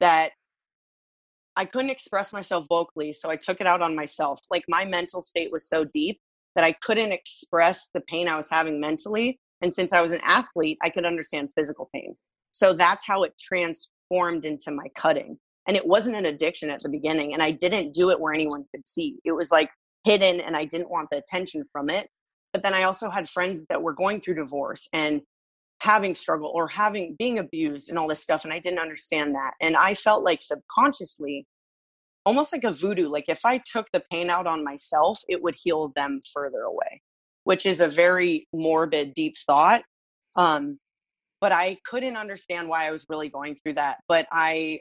[0.00, 0.32] that
[1.56, 4.40] I couldn't express myself vocally, so I took it out on myself.
[4.50, 6.20] Like my mental state was so deep
[6.54, 9.38] that I couldn't express the pain I was having mentally.
[9.60, 12.16] And since I was an athlete, I could understand physical pain.
[12.52, 15.38] So that's how it transformed into my cutting.
[15.66, 17.32] And it wasn't an addiction at the beginning.
[17.32, 19.16] And I didn't do it where anyone could see.
[19.24, 19.70] It was like
[20.04, 22.08] hidden and I didn't want the attention from it.
[22.52, 25.22] But then I also had friends that were going through divorce and
[25.84, 28.44] having struggle or having being abused and all this stuff.
[28.44, 29.52] And I didn't understand that.
[29.60, 31.46] And I felt like subconsciously,
[32.24, 35.54] almost like a voodoo, like if I took the pain out on myself, it would
[35.62, 37.02] heal them further away,
[37.44, 39.82] which is a very morbid, deep thought.
[40.36, 40.78] Um,
[41.42, 43.98] but I couldn't understand why I was really going through that.
[44.08, 44.80] But I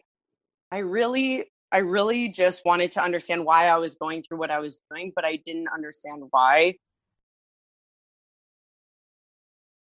[0.71, 4.59] I really I really just wanted to understand why I was going through what I
[4.59, 6.75] was doing, but I didn't understand why.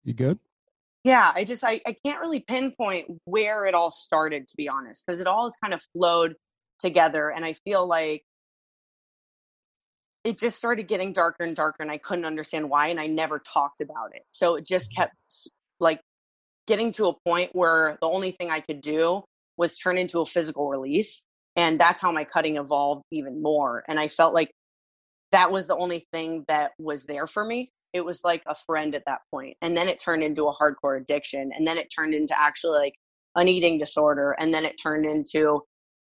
[0.03, 0.39] You good?
[1.07, 5.05] Yeah, I just I, I can't really pinpoint where it all started to be honest,
[5.07, 6.35] because it all has kind of flowed
[6.79, 8.23] together and I feel like
[10.25, 13.39] it just started getting darker and darker and I couldn't understand why and I never
[13.39, 14.23] talked about it.
[14.33, 15.15] So it just kept
[15.79, 16.01] like
[16.67, 19.23] getting to a point where the only thing I could do
[19.57, 21.23] was turn into a physical release.
[21.55, 23.83] And that's how my cutting evolved even more.
[23.87, 24.51] And I felt like
[25.31, 27.71] that was the only thing that was there for me.
[27.93, 29.21] It was like a friend at that.
[29.61, 31.51] And then it turned into a hardcore addiction.
[31.53, 32.93] And then it turned into actually like
[33.35, 34.35] an eating disorder.
[34.39, 35.61] And then it turned into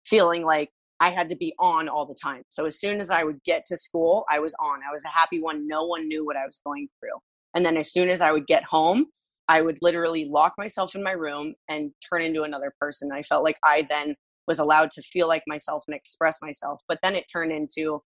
[0.04, 2.42] feeling like I had to be on all the time.
[2.50, 4.80] So as soon as I would get to school, I was on.
[4.86, 5.66] I was the happy one.
[5.66, 7.18] No one knew what I was going through.
[7.54, 9.06] And then as soon as I would get home,
[9.48, 13.10] I would literally lock myself in my room and turn into another person.
[13.12, 14.14] I felt like I then
[14.46, 16.82] was allowed to feel like myself and express myself.
[16.86, 18.00] But then it turned into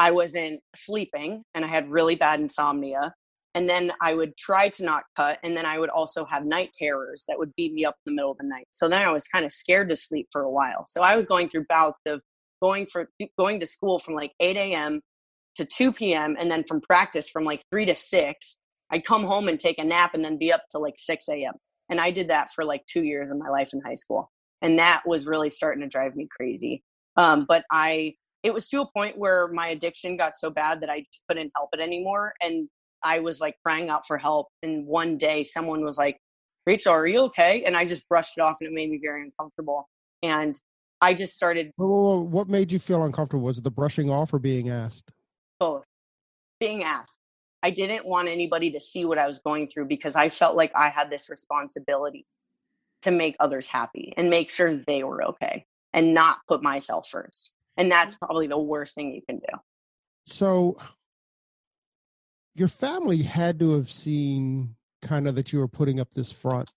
[0.00, 3.12] I wasn't sleeping and I had really bad insomnia.
[3.54, 5.38] And then I would try to not cut.
[5.42, 8.16] And then I would also have night terrors that would beat me up in the
[8.16, 8.66] middle of the night.
[8.70, 10.84] So then I was kind of scared to sleep for a while.
[10.86, 12.22] So I was going through bouts of
[12.62, 15.00] going for going to school from like 8 a.m.
[15.56, 16.34] to 2 p.m.
[16.40, 18.56] and then from practice from like 3 to 6
[18.90, 21.54] I'd come home and take a nap and then be up to like 6 a.m.
[21.90, 24.30] And I did that for like two years of my life in high school.
[24.62, 26.82] And that was really starting to drive me crazy.
[27.16, 30.90] Um, but I, it was to a point where my addiction got so bad that
[30.90, 32.32] I just couldn't help it anymore.
[32.40, 32.68] And
[33.02, 34.48] I was like crying out for help.
[34.62, 36.18] And one day someone was like,
[36.66, 37.64] Rachel, are you okay?
[37.64, 39.88] And I just brushed it off and it made me very uncomfortable.
[40.22, 40.58] And
[41.00, 41.72] I just started.
[41.76, 43.44] What made you feel uncomfortable?
[43.44, 45.10] Was it the brushing off or being asked?
[45.58, 45.84] Both.
[46.58, 47.18] Being asked.
[47.62, 50.72] I didn't want anybody to see what I was going through because I felt like
[50.74, 52.26] I had this responsibility
[53.02, 57.54] to make others happy and make sure they were okay and not put myself first.
[57.76, 59.58] And that's probably the worst thing you can do.
[60.26, 60.78] So,
[62.54, 66.70] your family had to have seen kind of that you were putting up this front.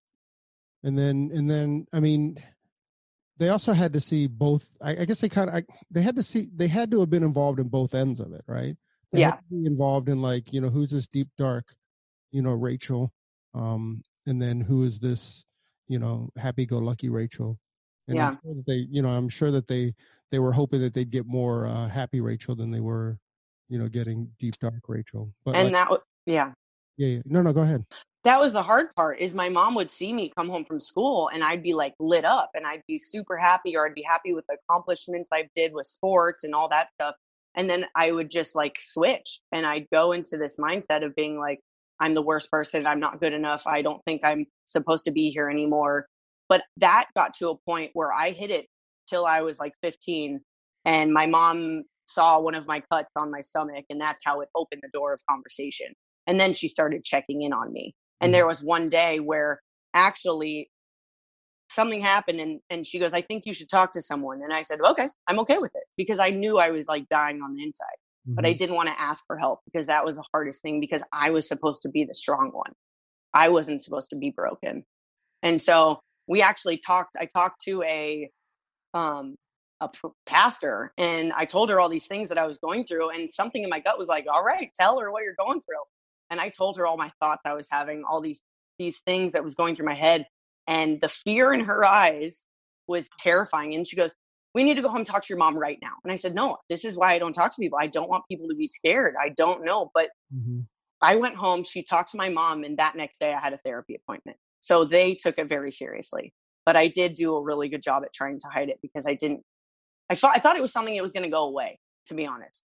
[0.83, 2.41] And then, and then, I mean,
[3.37, 4.69] they also had to see both.
[4.81, 7.09] I, I guess they kind of, I, they had to see, they had to have
[7.09, 8.77] been involved in both ends of it, right?
[9.13, 9.37] they yeah.
[9.49, 11.75] be involved in like you know who's this deep dark
[12.31, 13.13] you know rachel
[13.53, 15.45] um and then who is this
[15.87, 17.57] you know happy go lucky rachel
[18.07, 18.27] and yeah.
[18.27, 19.93] I'm sure that they you know i'm sure that they
[20.31, 23.17] they were hoping that they'd get more uh happy rachel than they were
[23.69, 25.33] you know getting deep dark rachel.
[25.43, 26.51] But and like, that yeah.
[26.97, 27.21] Yeah yeah.
[27.25, 27.85] No no go ahead.
[28.23, 31.29] That was the hard part is my mom would see me come home from school
[31.33, 34.33] and i'd be like lit up and i'd be super happy or i'd be happy
[34.33, 37.15] with the accomplishments i did with sports and all that stuff.
[37.55, 41.37] And then i would just like switch and i'd go into this mindset of being
[41.37, 41.59] like
[41.99, 45.29] i'm the worst person i'm not good enough i don't think i'm supposed to be
[45.29, 46.05] here anymore
[46.53, 48.67] but that got to a point where i hit it
[49.09, 50.39] till i was like 15
[50.85, 54.49] and my mom saw one of my cuts on my stomach and that's how it
[54.55, 55.87] opened the door of conversation
[56.27, 58.33] and then she started checking in on me and mm.
[58.33, 59.61] there was one day where
[59.95, 60.69] actually
[61.71, 64.61] something happened and and she goes i think you should talk to someone and i
[64.61, 67.63] said okay i'm okay with it because i knew i was like dying on the
[67.63, 68.35] inside mm-hmm.
[68.35, 68.57] but i mm-hmm.
[68.57, 71.47] didn't want to ask for help because that was the hardest thing because i was
[71.47, 72.73] supposed to be the strong one
[73.33, 74.83] i wasn't supposed to be broken
[75.41, 78.29] and so we actually talked i talked to a
[78.93, 79.35] um
[79.81, 79.89] a
[80.25, 83.63] pastor and i told her all these things that i was going through and something
[83.63, 85.83] in my gut was like all right tell her what you're going through
[86.29, 88.43] and i told her all my thoughts i was having all these
[88.79, 90.25] these things that was going through my head
[90.67, 92.47] and the fear in her eyes
[92.87, 93.73] was terrifying.
[93.75, 94.13] And she goes,
[94.53, 95.93] We need to go home and talk to your mom right now.
[96.03, 97.79] And I said, No, this is why I don't talk to people.
[97.79, 99.15] I don't want people to be scared.
[99.19, 99.91] I don't know.
[99.93, 100.61] But mm-hmm.
[101.01, 103.57] I went home, she talked to my mom, and that next day I had a
[103.57, 104.37] therapy appointment.
[104.63, 106.33] So they took it very seriously.
[106.65, 109.15] But I did do a really good job at trying to hide it because I
[109.15, 109.41] didn't
[110.09, 112.25] I thought I thought it was something that was going to go away, to be
[112.25, 112.63] honest.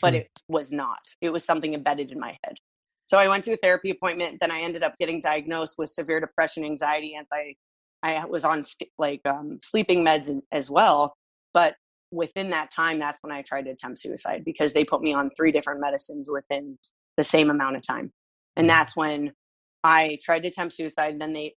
[0.00, 1.00] But it was not.
[1.20, 2.54] It was something embedded in my head.
[3.06, 4.38] So I went to a therapy appointment.
[4.40, 7.54] Then I ended up getting diagnosed with severe depression, anxiety, and I,
[8.02, 8.64] I was on
[8.98, 11.14] like um, sleeping meds as well.
[11.52, 11.74] But
[12.10, 15.30] within that time, that's when I tried to attempt suicide because they put me on
[15.36, 16.78] three different medicines within
[17.16, 18.10] the same amount of time.
[18.56, 19.32] And that's when
[19.84, 21.20] I tried to attempt suicide.
[21.20, 21.54] Then they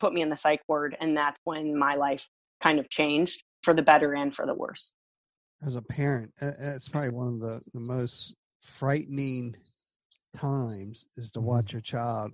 [0.00, 2.26] put me in the psych ward, and that's when my life
[2.62, 4.92] kind of changed for the better and for the worse.
[5.62, 9.56] As a parent, it's probably one of the, the most frightening
[10.36, 12.30] times is to watch your child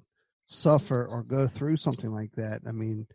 [0.47, 2.61] suffer or go through something like that.
[2.69, 3.07] I mean,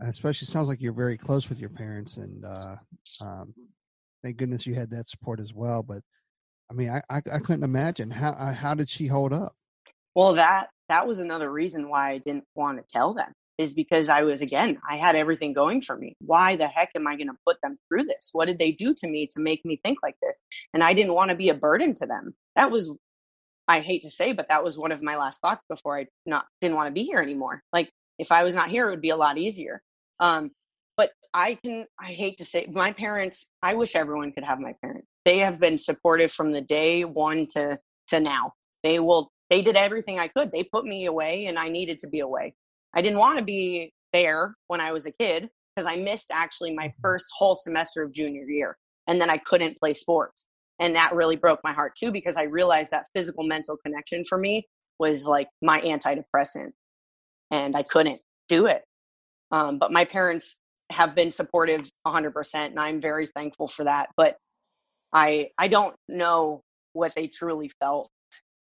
[0.00, 2.76] especially sounds like you're very close with your parents, and uh,
[3.20, 3.54] um,
[4.24, 5.84] thank goodness you had that support as well.
[5.84, 6.02] But
[6.68, 9.54] I mean, I, I, I couldn't imagine how uh, how did she hold up?
[10.16, 14.08] Well, that that was another reason why I didn't want to tell them is because
[14.08, 16.16] I was again I had everything going for me.
[16.20, 18.30] Why the heck am I going to put them through this?
[18.32, 20.42] What did they do to me to make me think like this?
[20.72, 22.34] And I didn't want to be a burden to them.
[22.56, 22.96] That was
[23.66, 26.44] I hate to say, but that was one of my last thoughts before I not
[26.60, 27.62] didn't want to be here anymore.
[27.72, 29.82] Like if I was not here, it would be a lot easier.
[30.20, 30.50] Um,
[30.96, 34.74] but I can I hate to say my parents, I wish everyone could have my
[34.82, 35.06] parents.
[35.24, 38.52] They have been supportive from the day one to to now.
[38.82, 40.50] They will they did everything I could.
[40.50, 42.54] They put me away and I needed to be away.
[42.92, 46.74] I didn't want to be there when I was a kid because I missed actually
[46.74, 47.00] my mm-hmm.
[47.02, 50.46] first whole semester of junior year and then I couldn't play sports
[50.80, 54.38] and that really broke my heart too because i realized that physical mental connection for
[54.38, 54.66] me
[54.98, 56.70] was like my antidepressant
[57.50, 58.82] and i couldn't do it
[59.50, 60.58] um, but my parents
[60.90, 64.36] have been supportive 100% and i'm very thankful for that but
[65.12, 66.60] i i don't know
[66.92, 68.08] what they truly felt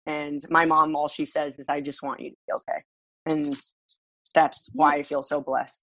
[0.06, 2.82] and my mom all she says is i just want you to be okay
[3.26, 3.56] and
[4.36, 5.82] that's why i feel so blessed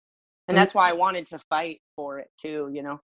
[0.48, 3.00] and that's why i wanted to fight for it too you know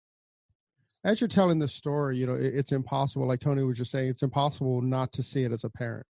[1.05, 3.27] as you're telling the story, you know, it, it's impossible.
[3.27, 6.05] Like Tony was just saying, it's impossible not to see it as a parent.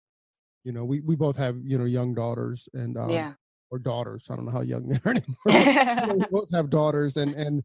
[0.63, 3.33] You know, we we both have you know young daughters and um, yeah.
[3.71, 4.29] or daughters.
[4.31, 5.15] I don't know how young they are
[5.47, 6.17] anymore.
[6.17, 7.63] we both have daughters, and and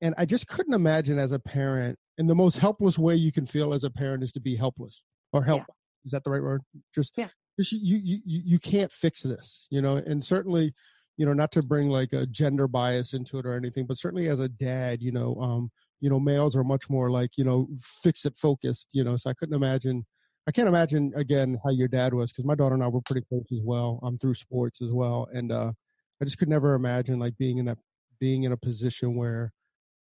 [0.00, 1.98] and I just couldn't imagine as a parent.
[2.16, 5.02] And the most helpless way you can feel as a parent is to be helpless
[5.34, 5.64] or help.
[5.68, 5.74] Yeah.
[6.06, 6.62] Is that the right word?
[6.94, 7.28] Just yeah.
[7.58, 9.66] Just you you you can't fix this.
[9.70, 10.72] You know, and certainly
[11.16, 14.28] you know not to bring like a gender bias into it or anything but certainly
[14.28, 17.68] as a dad you know um you know males are much more like you know
[17.80, 20.04] fix it focused you know so i couldn't imagine
[20.46, 23.26] i can't imagine again how your dad was because my daughter and i were pretty
[23.28, 25.72] close as well i'm um, through sports as well and uh
[26.20, 27.78] i just could never imagine like being in that
[28.20, 29.52] being in a position where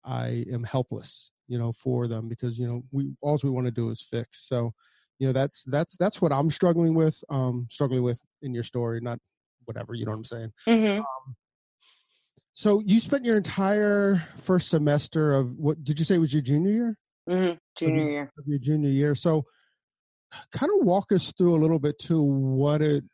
[0.05, 3.72] i am helpless you know for them because you know we all we want to
[3.72, 4.72] do is fix so
[5.23, 9.01] you know that's that's that's what i'm struggling with um struggling with in your story
[9.01, 9.19] not
[9.67, 10.99] whatever you know what i'm saying mm-hmm.
[10.99, 11.37] um,
[12.55, 16.71] so you spent your entire first semester of what did you say was your junior
[16.71, 16.97] year?
[17.29, 17.55] Mm-hmm.
[17.77, 18.33] Junior of year.
[18.39, 19.15] Of your junior year.
[19.15, 19.45] So
[20.53, 23.05] kind of walk us through a little bit to what it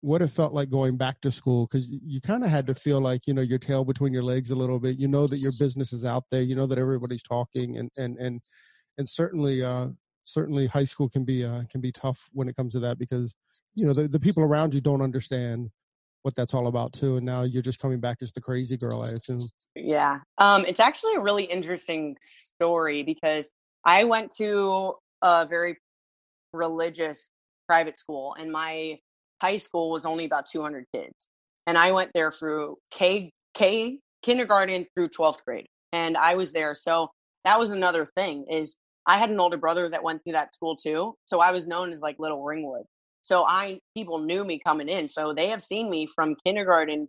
[0.00, 3.00] what it felt like going back to school because you kind of had to feel
[3.00, 5.52] like you know your tail between your legs a little bit you know that your
[5.58, 8.40] business is out there you know that everybody's talking and and and
[8.98, 9.88] and certainly uh
[10.24, 13.32] certainly high school can be uh can be tough when it comes to that because
[13.74, 15.70] you know the, the people around you don't understand
[16.24, 17.18] what that's all about too.
[17.18, 19.46] And now you're just coming back as the crazy girl, I assume.
[19.76, 20.20] Yeah.
[20.38, 23.50] Um, it's actually a really interesting story because
[23.84, 25.76] I went to a very
[26.54, 27.28] religious
[27.68, 28.98] private school and my
[29.42, 31.28] high school was only about 200 kids.
[31.66, 35.66] And I went there through K, K kindergarten through 12th grade.
[35.92, 36.74] And I was there.
[36.74, 37.10] So
[37.44, 38.76] that was another thing is
[39.06, 41.14] I had an older brother that went through that school too.
[41.26, 42.84] So I was known as like little Ringwood.
[43.22, 45.08] So I people knew me coming in.
[45.08, 47.08] So they have seen me from kindergarten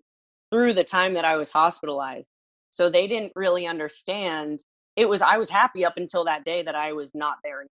[0.52, 2.30] through the time that I was hospitalized.
[2.72, 4.62] So they didn't really understand.
[4.96, 7.70] It was I was happy up until that day that I was not there anymore.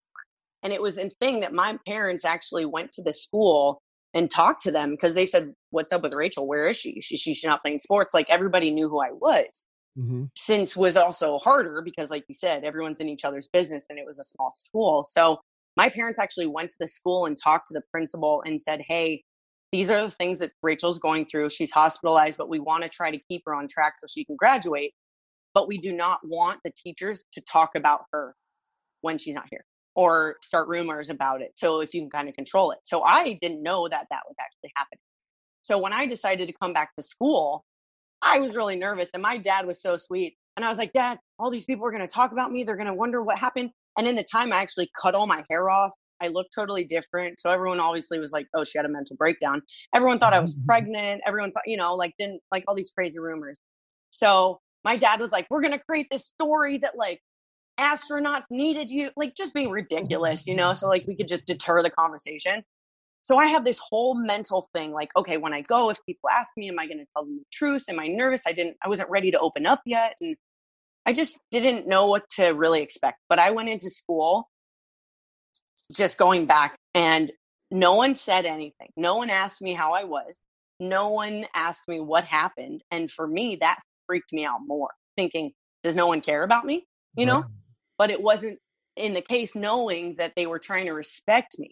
[0.64, 3.82] And it was a thing that my parents actually went to the school
[4.14, 6.48] and talked to them because they said, What's up with Rachel?
[6.48, 7.02] Where is she?
[7.02, 8.14] She, she's not playing sports.
[8.14, 9.66] Like everybody knew who I was.
[9.98, 10.26] Mm-hmm.
[10.36, 14.06] Since was also harder because, like you said, everyone's in each other's business and it
[14.06, 15.04] was a small school.
[15.04, 15.40] So
[15.78, 19.24] my parents actually went to the school and talked to the principal and said, Hey,
[19.72, 21.50] these are the things that Rachel's going through.
[21.50, 24.36] She's hospitalized, but we want to try to keep her on track so she can
[24.36, 24.94] graduate.
[25.54, 28.36] But we do not want the teachers to talk about her
[29.02, 29.66] when she's not here
[29.96, 31.52] or start rumors about it.
[31.56, 32.80] So if you can kind of control it.
[32.84, 35.00] So I didn't know that that was actually happening.
[35.62, 37.64] So when I decided to come back to school,
[38.24, 40.36] I was really nervous and my dad was so sweet.
[40.56, 42.64] And I was like, Dad, all these people are going to talk about me.
[42.64, 43.72] They're going to wonder what happened.
[43.98, 45.94] And in the time, I actually cut all my hair off.
[46.22, 47.40] I looked totally different.
[47.40, 49.62] So everyone obviously was like, oh, she had a mental breakdown.
[49.94, 50.66] Everyone thought I was mm-hmm.
[50.66, 51.22] pregnant.
[51.26, 53.58] Everyone thought, you know, like, didn't like all these crazy rumors.
[54.12, 57.20] So my dad was like, we're going to create this story that like
[57.80, 60.74] astronauts needed you, like just being ridiculous, you know?
[60.74, 62.64] So like we could just deter the conversation.
[63.24, 66.52] So I have this whole mental thing like, okay, when I go, if people ask
[66.58, 67.86] me, am I going to tell them the truth?
[67.90, 68.44] Am I nervous?
[68.46, 70.16] I didn't, I wasn't ready to open up yet.
[70.20, 70.36] And
[71.06, 73.20] I just didn't know what to really expect.
[73.30, 74.50] But I went into school
[75.92, 77.32] just going back and
[77.72, 78.90] no one said anything.
[78.98, 80.38] No one asked me how I was.
[80.82, 82.84] No one asked me what happened.
[82.92, 86.86] And for me, that freaked me out more, thinking, does no one care about me?
[87.16, 87.40] You know?
[87.40, 87.50] Right.
[87.98, 88.60] But it wasn't
[88.98, 91.72] in the case knowing that they were trying to respect me.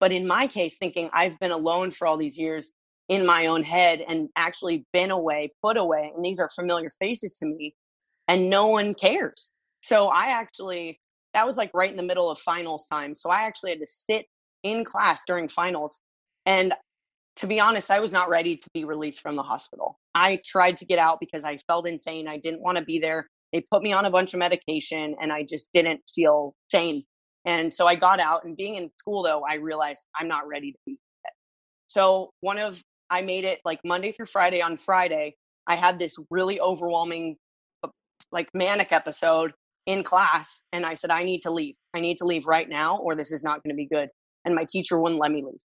[0.00, 2.70] But in my case, thinking I've been alone for all these years
[3.08, 7.36] in my own head and actually been away, put away, and these are familiar faces
[7.38, 7.74] to me,
[8.28, 9.50] and no one cares.
[9.82, 11.00] So I actually,
[11.34, 13.14] that was like right in the middle of finals time.
[13.14, 14.26] So I actually had to sit
[14.62, 15.98] in class during finals.
[16.46, 16.74] And
[17.36, 19.98] to be honest, I was not ready to be released from the hospital.
[20.14, 22.28] I tried to get out because I felt insane.
[22.28, 23.28] I didn't want to be there.
[23.52, 27.04] They put me on a bunch of medication and I just didn't feel sane.
[27.44, 30.72] And so I got out and being in school though, I realized I'm not ready
[30.72, 30.98] to be.
[31.86, 35.34] So one of I made it like Monday through Friday on Friday,
[35.66, 37.36] I had this really overwhelming
[37.82, 37.88] uh,
[38.30, 39.52] like manic episode
[39.86, 41.74] in class and I said I need to leave.
[41.94, 44.08] I need to leave right now or this is not going to be good.
[44.44, 45.60] And my teacher wouldn't let me leave.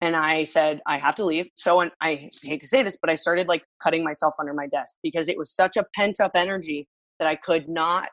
[0.00, 1.46] And I said I have to leave.
[1.56, 4.66] So and I hate to say this, but I started like cutting myself under my
[4.66, 6.88] desk because it was such a pent up energy
[7.20, 8.08] that I could not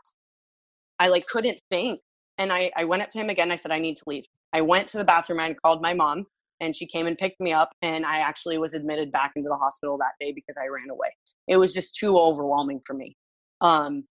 [1.00, 2.02] I like couldn't think
[2.38, 3.52] and I, I went up to him again.
[3.52, 4.26] I said, I need to leave.
[4.54, 6.26] I went to the bathroom and called my mom,
[6.60, 7.70] and she came and picked me up.
[7.82, 11.10] And I actually was admitted back into the hospital that day because I ran away.
[11.48, 13.16] It was just too overwhelming for me.
[13.62, 14.04] Um,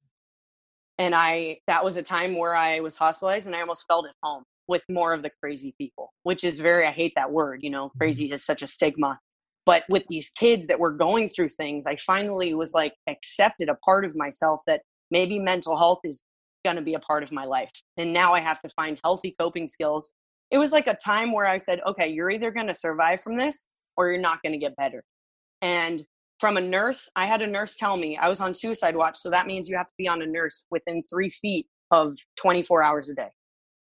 [0.98, 4.14] and I that was a time where I was hospitalized, and I almost felt at
[4.22, 7.60] home with more of the crazy people, which is very I hate that word.
[7.62, 9.18] You know, crazy is such a stigma.
[9.66, 13.74] But with these kids that were going through things, I finally was like accepted a
[13.84, 16.22] part of myself that maybe mental health is
[16.66, 17.70] going to be a part of my life.
[17.96, 20.10] And now I have to find healthy coping skills.
[20.50, 23.38] It was like a time where I said, okay, you're either going to survive from
[23.38, 25.04] this or you're not going to get better.
[25.62, 26.04] And
[26.40, 29.16] from a nurse, I had a nurse tell me I was on suicide watch.
[29.16, 32.82] So that means you have to be on a nurse within three feet of 24
[32.82, 33.30] hours a day.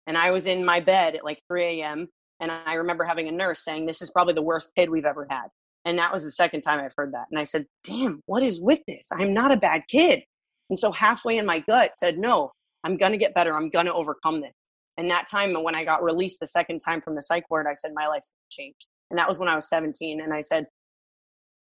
[0.05, 2.07] And I was in my bed at like 3 a.m.
[2.39, 5.25] And I remember having a nurse saying, This is probably the worst kid we've ever
[5.29, 5.47] had.
[5.83, 7.25] And that was the second time I've heard that.
[7.31, 9.07] And I said, Damn, what is with this?
[9.11, 10.21] I'm not a bad kid.
[10.69, 12.51] And so halfway in my gut said, No,
[12.87, 13.53] I'm going to get better.
[13.53, 14.53] I'm going to overcome this.
[14.95, 17.73] And that time when I got released the second time from the psych ward, I
[17.73, 18.87] said, my life's changed.
[19.11, 20.21] And that was when I was 17.
[20.21, 20.67] And I said,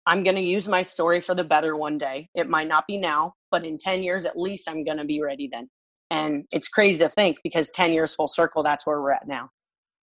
[0.05, 2.29] I'm going to use my story for the better one day.
[2.35, 5.23] It might not be now, but in 10 years, at least I'm going to be
[5.23, 5.69] ready then.
[6.11, 9.49] And it's crazy to think because 10 years full circle, that's where we're at now.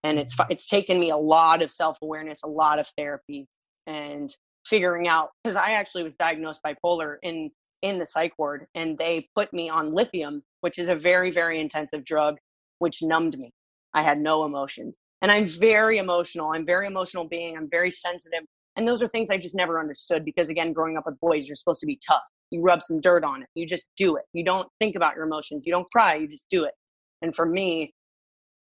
[0.04, 3.46] And it's, it's taken me a lot of self awareness, a lot of therapy
[3.86, 4.34] and
[4.66, 7.52] figuring out, because I actually was diagnosed bipolar in
[7.82, 11.60] in the psych ward and they put me on lithium, which is a very, very
[11.60, 12.38] intensive drug,
[12.80, 13.52] which numbed me.
[13.94, 14.98] I had no emotions.
[15.22, 16.52] And I'm very emotional.
[16.54, 17.58] I'm very emotional being.
[17.58, 18.42] I'm very sensitive.
[18.76, 21.56] And those are things I just never understood because again, growing up with boys, you're
[21.56, 22.24] supposed to be tough.
[22.52, 23.50] You rub some dirt on it.
[23.56, 24.24] You just do it.
[24.34, 25.64] You don't think about your emotions.
[25.66, 26.16] You don't cry.
[26.16, 26.74] You just do it.
[27.22, 27.94] And for me,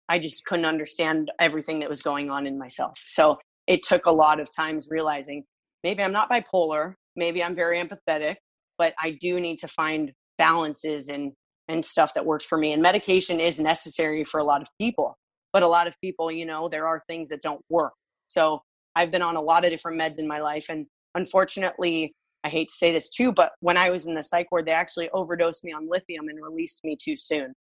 [0.09, 3.01] I just couldn't understand everything that was going on in myself.
[3.05, 5.45] So it took a lot of times realizing
[5.83, 6.95] maybe I'm not bipolar.
[7.17, 8.37] Maybe I'm very empathetic
[8.79, 11.33] but I do need to find balances and
[11.69, 12.73] and stuff that works for me.
[12.73, 15.17] And medication is necessary for a lot of people,
[15.53, 17.95] but a lot of people, you know, there are things that don't work.
[18.27, 18.61] So
[18.95, 22.15] I've been on a lot of different meds in my life, and unfortunately,
[22.45, 24.73] I hate to say this too, but when I was in the psych ward, they
[24.73, 27.55] actually overdosed me on lithium and released me too soon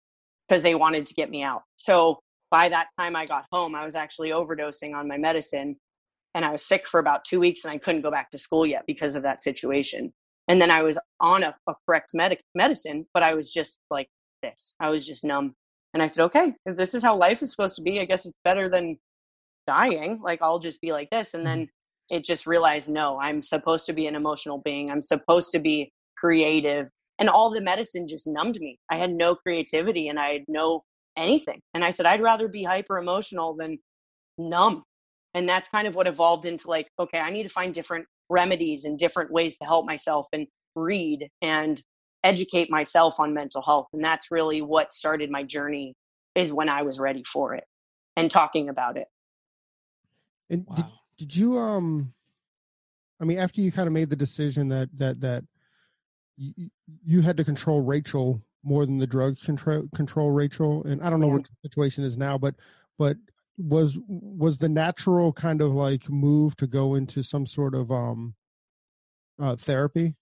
[0.48, 1.62] because they wanted to get me out.
[1.76, 5.76] So by that time I got home, I was actually overdosing on my medicine
[6.34, 8.66] and I was sick for about two weeks and I couldn't go back to school
[8.66, 10.12] yet because of that situation
[10.51, 14.09] and then I was on a, a correct medic medicine, but I was just like
[14.42, 14.74] this.
[14.80, 15.55] I was just numb.
[15.94, 18.26] And I said, okay, if this is how life is supposed to be, I guess
[18.26, 18.98] it's better than
[19.68, 20.18] dying.
[20.20, 21.34] Like I'll just be like this.
[21.34, 22.16] And then mm-hmm.
[22.16, 24.90] it just realized, no, I'm supposed to be an emotional being.
[24.90, 26.88] I'm supposed to be creative.
[27.20, 28.76] And all the medicine just numbed me.
[28.90, 30.82] I had no creativity and I had no
[31.16, 31.61] anything.
[31.74, 33.78] And I said, I'd rather be hyper emotional than
[34.36, 34.82] numb.
[35.34, 38.85] And that's kind of what evolved into like, okay, I need to find different remedies
[38.85, 41.83] and different ways to help myself and read and
[42.22, 43.89] educate myself on mental health.
[43.93, 45.95] And that's really what started my journey
[46.35, 47.64] is when I was ready for it
[48.16, 49.09] and talking about it.
[50.49, 50.76] And wow.
[50.76, 50.85] did,
[51.18, 52.12] did you um
[53.20, 55.45] I mean after you kind of made the decision that that that
[56.37, 56.70] you,
[57.05, 61.20] you had to control Rachel more than the drug control control Rachel and I don't
[61.20, 61.35] know yeah.
[61.35, 62.55] what the situation is now but
[62.99, 63.16] but
[63.61, 68.34] was was the natural kind of like move to go into some sort of um
[69.38, 70.16] uh therapy?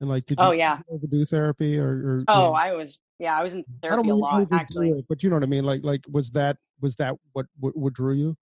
[0.00, 0.78] And like did you oh yeah
[1.10, 4.90] do therapy or, or oh I was yeah I was in therapy a lot actually.
[4.90, 7.76] it, but you know what I mean like like was that was that what what,
[7.76, 8.36] what drew you?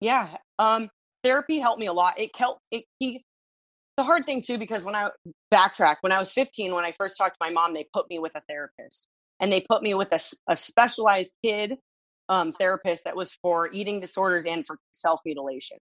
[0.00, 0.88] Yeah um
[1.22, 2.18] therapy helped me a lot.
[2.18, 3.24] It helped it he
[3.98, 5.10] the hard thing too because when i
[5.52, 8.20] backtrack when i was 15 when i first talked to my mom they put me
[8.20, 9.08] with a therapist
[9.40, 11.74] and they put me with a, a specialized kid
[12.28, 15.78] um, therapist that was for eating disorders and for self mutilation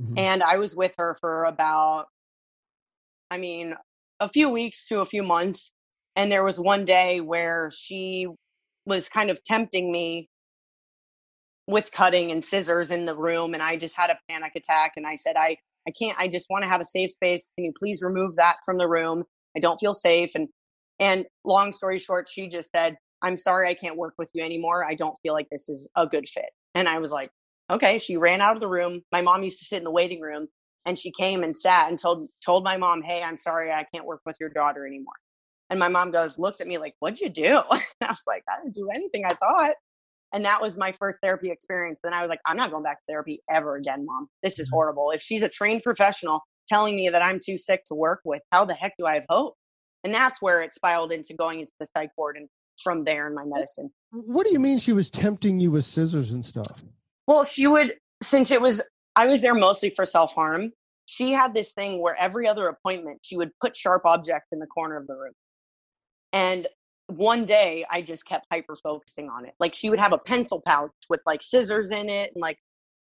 [0.00, 0.18] mm-hmm.
[0.18, 2.06] and i was with her for about
[3.30, 3.74] i mean
[4.22, 5.72] a few weeks to a few months.
[6.14, 8.28] And there was one day where she
[8.86, 10.28] was kind of tempting me
[11.66, 15.06] with cutting and scissors in the room and I just had a panic attack and
[15.06, 17.52] I said I I can't I just want to have a safe space.
[17.56, 19.24] Can you please remove that from the room?
[19.56, 20.32] I don't feel safe.
[20.34, 20.48] And
[20.98, 24.84] and long story short she just said I'm sorry I can't work with you anymore
[24.84, 27.30] I don't feel like this is a good fit and I was like
[27.70, 30.20] okay she ran out of the room my mom used to sit in the waiting
[30.20, 30.48] room
[30.84, 34.06] and she came and sat and told told my mom hey I'm sorry I can't
[34.06, 35.14] work with your daughter anymore
[35.70, 38.62] and my mom goes looks at me like what'd you do I was like I
[38.62, 39.74] didn't do anything I thought
[40.32, 42.00] and that was my first therapy experience.
[42.02, 44.28] Then I was like, I'm not going back to therapy ever again, mom.
[44.42, 44.76] This is mm-hmm.
[44.76, 45.10] horrible.
[45.10, 48.64] If she's a trained professional telling me that I'm too sick to work with, how
[48.64, 49.54] the heck do I have hope?
[50.04, 52.48] And that's where it spiraled into going into the psych ward and
[52.82, 53.90] from there in my medicine.
[54.10, 56.82] What do you mean she was tempting you with scissors and stuff?
[57.26, 58.82] Well, she would, since it was,
[59.16, 60.72] I was there mostly for self harm.
[61.06, 64.66] She had this thing where every other appointment, she would put sharp objects in the
[64.66, 65.32] corner of the room.
[66.32, 66.66] And
[67.08, 69.54] one day I just kept hyper focusing on it.
[69.60, 72.58] Like she would have a pencil pouch with like scissors in it and like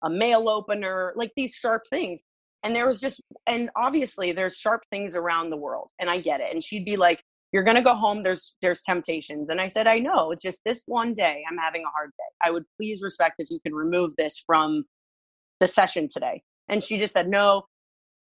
[0.02, 2.22] a mail opener, like these sharp things.
[2.62, 6.40] And there was just, and obviously there's sharp things around the world, and I get
[6.40, 6.48] it.
[6.50, 7.22] And she'd be like,
[7.54, 8.24] "You're gonna go home.
[8.24, 10.32] There's there's temptations." And I said, "I know.
[10.32, 12.34] It's just this one day, I'm having a hard day.
[12.42, 14.84] I would please respect if you could remove this from
[15.60, 17.64] the session today." And she just said, "No,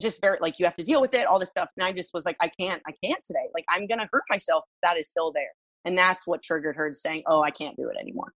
[0.02, 2.14] just very like you have to deal with it, all this stuff." And I just
[2.14, 2.82] was like, "I can't.
[2.88, 3.48] I can't today.
[3.54, 4.64] Like I'm gonna hurt myself.
[4.84, 5.52] that is still there."
[5.84, 8.32] And that's what triggered her saying, Oh, I can't do it anymore,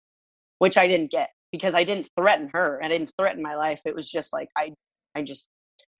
[0.59, 2.79] which I didn't get because I didn't threaten her.
[2.83, 3.81] I didn't threaten my life.
[3.85, 4.73] It was just like, I,
[5.15, 5.49] I just,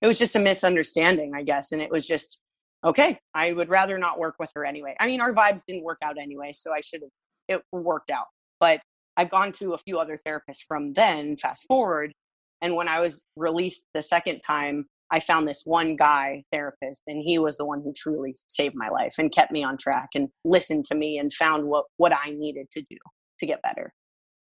[0.01, 1.71] it was just a misunderstanding, I guess.
[1.71, 2.39] And it was just,
[2.85, 4.95] okay, I would rather not work with her anyway.
[4.99, 8.27] I mean, our vibes didn't work out anyway, so I should have, it worked out.
[8.59, 8.81] But
[9.17, 12.13] I've gone to a few other therapists from then, fast forward.
[12.61, 17.21] And when I was released the second time, I found this one guy therapist, and
[17.23, 20.29] he was the one who truly saved my life and kept me on track and
[20.43, 22.97] listened to me and found what what I needed to do
[23.39, 23.93] to get better.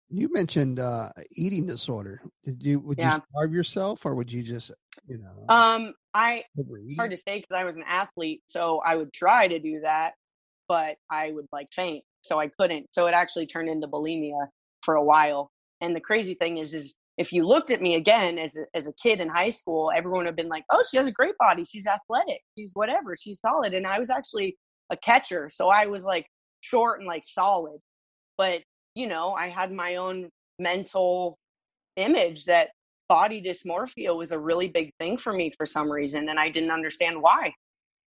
[0.09, 2.23] You mentioned uh, eating disorder.
[2.45, 3.17] Did you would yeah.
[3.17, 4.73] you starve yourself, or would you just
[5.09, 5.55] you know?
[5.55, 6.45] Um, I
[6.99, 10.15] hard to say because I was an athlete, so I would try to do that,
[10.69, 12.87] but I would like faint, so I couldn't.
[12.93, 14.49] So it actually turned into bulimia
[14.83, 15.51] for a while.
[15.81, 18.87] And the crazy thing is, is if you looked at me again as a, as
[18.87, 21.37] a kid in high school, everyone would have been like, "Oh, she has a great
[21.39, 21.65] body.
[21.65, 22.41] She's athletic.
[22.57, 23.15] She's whatever.
[23.17, 24.57] She's solid." And I was actually
[24.91, 26.27] a catcher, so I was like
[26.61, 27.79] short and like solid.
[28.37, 28.63] But
[28.95, 30.29] you know, I had my own
[30.59, 31.39] mental
[31.97, 32.71] image that
[33.09, 36.71] body dysmorphia was a really big thing for me for some reason, and I didn't
[36.71, 37.53] understand why.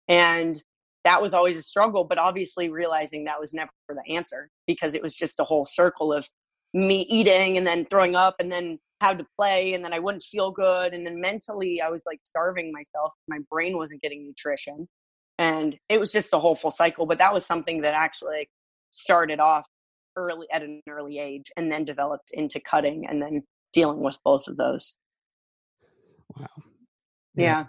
[0.08, 0.62] And
[1.04, 5.02] that was always a struggle, but obviously realizing that was never the answer because it
[5.02, 6.26] was just a whole circle of
[6.74, 10.22] me eating and then throwing up and then had to play and then I wouldn't
[10.22, 13.12] feel good and then mentally I was like starving myself.
[13.28, 14.88] My brain wasn't getting nutrition.
[15.38, 17.04] And it was just a whole full cycle.
[17.04, 18.48] But that was something that actually
[18.90, 19.66] started off
[20.16, 23.42] early at an early age and then developed into cutting and then
[23.72, 24.96] dealing with both of those.
[26.36, 26.46] Wow.
[27.34, 27.44] Yeah.
[27.44, 27.64] yeah.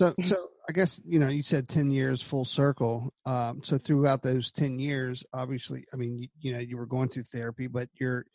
[0.00, 3.12] So so I guess, you know, you said 10 years full circle.
[3.24, 7.08] Um, so throughout those 10 years, obviously, I mean, you, you know, you were going
[7.08, 8.26] through therapy, but you're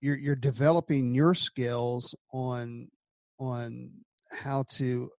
[0.00, 2.88] you're you're developing your skills on
[3.38, 3.90] on
[4.30, 5.10] how to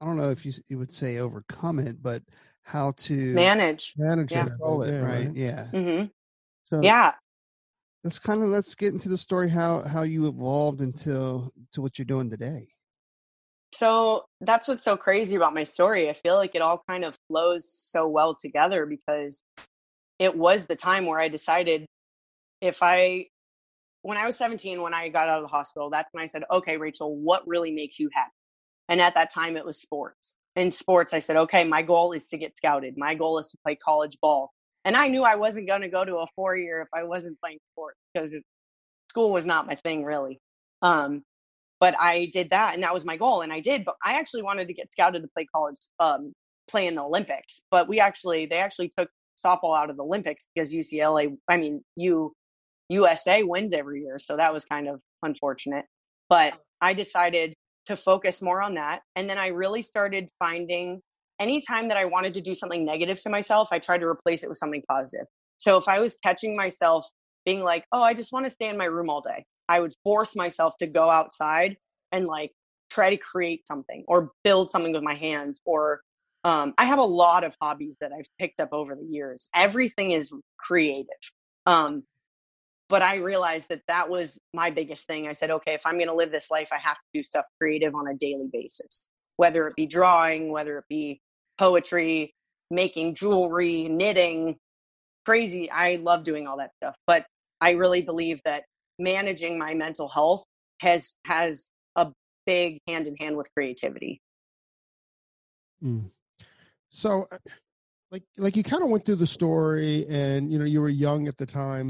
[0.00, 2.22] I don't know if you you would say overcome it, but
[2.62, 4.46] how to manage manage yeah.
[4.46, 5.02] it, right?
[5.02, 5.30] right?
[5.34, 5.66] Yeah.
[5.72, 6.06] Mm-hmm.
[6.64, 7.14] So yeah,
[8.04, 11.98] let's kind of let's get into the story how how you evolved until to what
[11.98, 12.68] you're doing today.
[13.72, 16.10] So that's what's so crazy about my story.
[16.10, 19.44] I feel like it all kind of flows so well together because
[20.18, 21.86] it was the time where I decided
[22.60, 23.26] if I,
[24.02, 26.44] when I was 17, when I got out of the hospital, that's when I said,
[26.50, 28.32] okay, Rachel, what really makes you happy?
[28.88, 30.36] And at that time, it was sports.
[30.56, 32.94] In sports, I said, okay, my goal is to get scouted.
[32.98, 34.52] My goal is to play college ball.
[34.84, 37.38] And I knew I wasn't going to go to a four year if I wasn't
[37.40, 38.34] playing sports because
[39.10, 40.40] school was not my thing really.
[40.82, 41.22] Um,
[41.80, 43.84] but I did that, and that was my goal, and I did.
[43.84, 46.34] But I actually wanted to get scouted to play college, um,
[46.68, 47.62] play in the Olympics.
[47.70, 49.08] But we actually, they actually took
[49.42, 52.32] softball out of the Olympics because UCLA, I mean, U
[52.90, 55.86] USA wins every year, so that was kind of unfortunate.
[56.28, 57.54] But I decided
[57.86, 61.00] to focus more on that, and then I really started finding
[61.40, 64.48] anytime that I wanted to do something negative to myself, I tried to replace it
[64.48, 65.26] with something positive.
[65.58, 67.06] So if I was catching myself
[67.44, 69.94] being like, "Oh, I just want to stay in my room all day," I would
[70.04, 71.76] force myself to go outside
[72.12, 72.52] and like
[72.90, 76.00] try to create something or build something with my hands or
[76.44, 79.48] um, I have a lot of hobbies that I've picked up over the years.
[79.54, 81.06] Everything is creative.
[81.66, 82.04] Um,
[82.88, 85.28] but I realized that that was my biggest thing.
[85.28, 87.46] I said, okay, if I'm going to live this life, I have to do stuff
[87.60, 91.20] creative on a daily basis, whether it be drawing, whether it be
[91.60, 92.32] poetry,
[92.70, 94.56] making jewelry, knitting,
[95.26, 95.70] crazy.
[95.70, 96.96] I love doing all that stuff.
[97.06, 97.26] But
[97.60, 98.64] I really believe that
[98.98, 100.42] managing my mental health
[100.80, 102.08] has has a
[102.46, 104.20] big hand in hand with creativity.
[105.84, 106.10] Mm.
[106.88, 107.36] So, uh,
[108.10, 111.28] like, like you kind of went through the story, and you know you were young
[111.28, 111.88] at the time.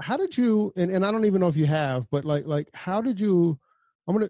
[0.00, 0.72] How did you?
[0.76, 3.58] And, and I don't even know if you have, but like, like how did you?
[4.08, 4.28] I'm gonna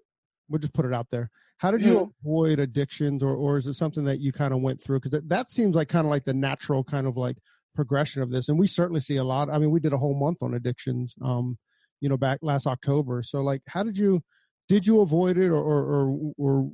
[0.48, 1.30] we'll just put it out there.
[1.64, 4.82] How did you avoid addictions, or or is it something that you kind of went
[4.82, 4.98] through?
[4.98, 7.36] Because that, that seems like kind of like the natural kind of like
[7.74, 9.50] progression of this, and we certainly see a lot.
[9.50, 11.14] I mean, we did a whole month on addictions.
[11.22, 11.58] Um,
[12.04, 14.22] you know back last october so like how did you
[14.68, 16.70] did you avoid it or or or,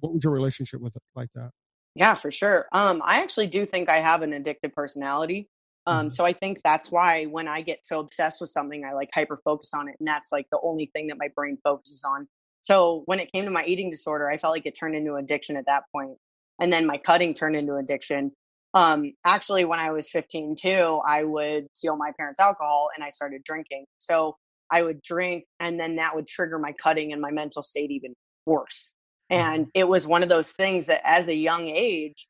[0.00, 1.50] what was your relationship with it like that
[1.94, 5.48] yeah for sure um i actually do think i have an addictive personality
[5.86, 6.10] um, mm-hmm.
[6.12, 9.36] so I think that's why when I get so obsessed with something, I like hyper
[9.36, 12.26] focus on it, and that's like the only thing that my brain focuses on.
[12.64, 15.58] So when it came to my eating disorder, I felt like it turned into addiction
[15.58, 16.16] at that point.
[16.58, 18.32] and then my cutting turned into addiction.
[18.72, 23.10] Um, actually, when I was 15 too, I would steal my parents' alcohol and I
[23.10, 23.84] started drinking.
[23.98, 24.36] So
[24.70, 28.14] I would drink and then that would trigger my cutting and my mental state even
[28.46, 28.94] worse.
[29.28, 29.70] And mm-hmm.
[29.74, 32.28] it was one of those things that as a young age,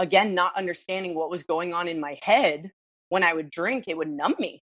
[0.00, 2.70] again, not understanding what was going on in my head,
[3.08, 4.62] when I would drink, it would numb me.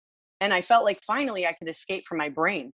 [0.42, 2.70] And I felt like finally I could escape from my brain.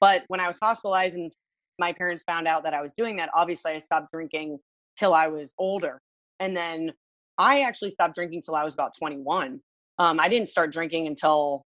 [0.00, 1.32] But when I was hospitalized and
[1.78, 4.58] my parents found out that I was doing that, obviously I stopped drinking
[4.96, 6.00] till I was older.
[6.40, 6.92] And then
[7.38, 9.60] I actually stopped drinking till I was about 21.
[9.98, 11.64] Um, I didn't start drinking until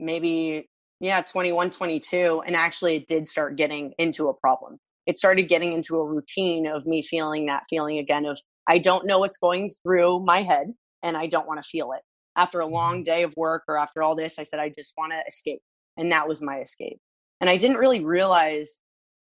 [0.00, 0.68] maybe
[1.00, 5.72] yeah 21 22 and actually it did start getting into a problem it started getting
[5.72, 9.70] into a routine of me feeling that feeling again of i don't know what's going
[9.82, 12.02] through my head and i don't want to feel it
[12.36, 13.02] after a long mm-hmm.
[13.02, 15.60] day of work or after all this i said i just want to escape
[15.96, 16.98] and that was my escape
[17.40, 18.78] and i didn't really realize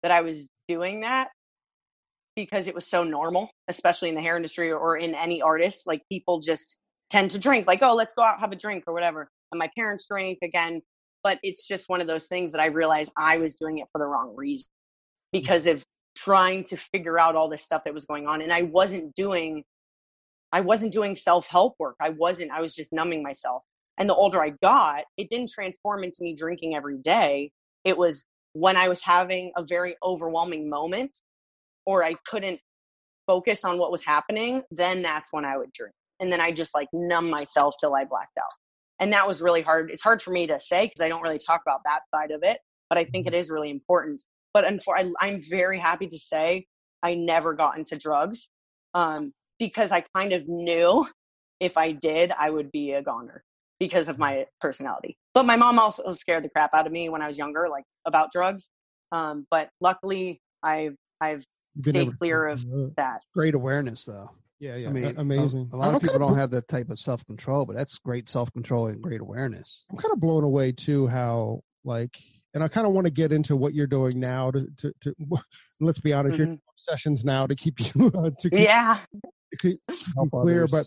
[0.03, 1.28] that i was doing that
[2.36, 6.03] because it was so normal especially in the hair industry or in any artist like
[6.11, 6.78] people just
[7.11, 9.68] tend to drink like oh let's go out have a drink or whatever and my
[9.76, 10.80] parents drink again
[11.22, 13.98] but it's just one of those things that I realized I was doing it for
[13.98, 15.40] the wrong reason mm.
[15.40, 15.82] because of
[16.16, 18.42] trying to figure out all this stuff that was going on.
[18.42, 19.64] And I wasn't doing,
[20.53, 21.96] I wasn't doing self help work.
[22.00, 23.64] I wasn't, I was just numbing myself.
[23.98, 27.50] And the older I got, it didn't transform into me drinking every day.
[27.84, 31.16] It was when I was having a very overwhelming moment
[31.86, 32.61] or I couldn't
[33.26, 35.94] focus on what was happening, then that's when I would drink.
[36.20, 38.53] And then I just like numb myself till I blacked out
[39.03, 41.38] and that was really hard it's hard for me to say because i don't really
[41.38, 43.53] talk about that side of it but i think it mm-hmm.
[43.53, 44.22] really important
[44.55, 46.66] but unfor- I, i'm very happy to say
[47.03, 48.50] i never got into drugs
[48.94, 51.07] um, because i kind of knew
[51.61, 53.44] if i did i would be a goner
[53.83, 57.20] because of my personality but my mom also scared the crap out of me when
[57.20, 58.70] i was younger like about drugs
[59.11, 61.43] um, but luckily i've i've
[61.83, 62.64] stayed clear of
[62.97, 64.30] that great awareness though
[64.61, 64.91] yeah, yeah.
[64.91, 65.70] I mean, amazing.
[65.72, 67.99] A, a lot I'm of people don't have that type of self control, but that's
[67.99, 69.83] great self control and great awareness.
[69.91, 72.16] I'm kind of blown away too how like,
[72.55, 75.14] and I kind of want to get into what you're doing now to to, to
[75.80, 76.53] let's be honest, mm-hmm.
[76.53, 78.99] your sessions now to keep you uh, to keep, yeah
[79.51, 79.80] to keep,
[80.30, 80.87] clear, but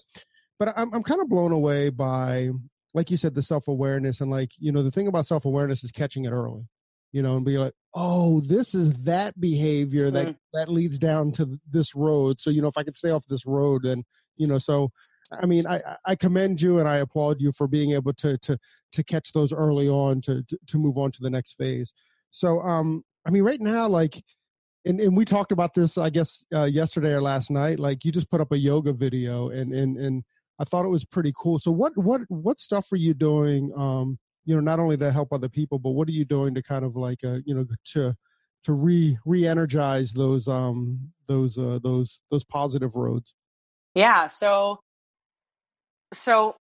[0.58, 2.52] but I'm I'm kind of blown away by
[2.96, 5.84] like you said the self awareness and like you know the thing about self awareness
[5.84, 6.68] is catching it early,
[7.12, 10.38] you know, and be like oh, this is that behavior that mm.
[10.54, 12.42] that leads down to this road.
[12.42, 14.04] So you know, if I could stay off this road, then
[14.38, 14.92] you know, so
[15.32, 18.58] I mean, I, I commend you and I applaud you for being able to to
[18.94, 21.94] to catch those early on to to move on to the next phase.
[22.32, 24.24] So, um, I mean, right now, like,
[24.86, 27.80] and and we talked about this, I guess, uh, yesterday or last night.
[27.80, 30.24] Like, you just put up a yoga video, and and and
[30.60, 31.60] I thought it was pretty cool.
[31.60, 33.72] So, what what what stuff are you doing?
[33.76, 36.62] Um, you know, not only to help other people, but what are you doing to
[36.62, 38.16] kind of like, uh, you know, to
[38.64, 43.36] to re re-energize those um those uh those those positive roads
[43.94, 44.80] yeah so
[46.16, 46.56] so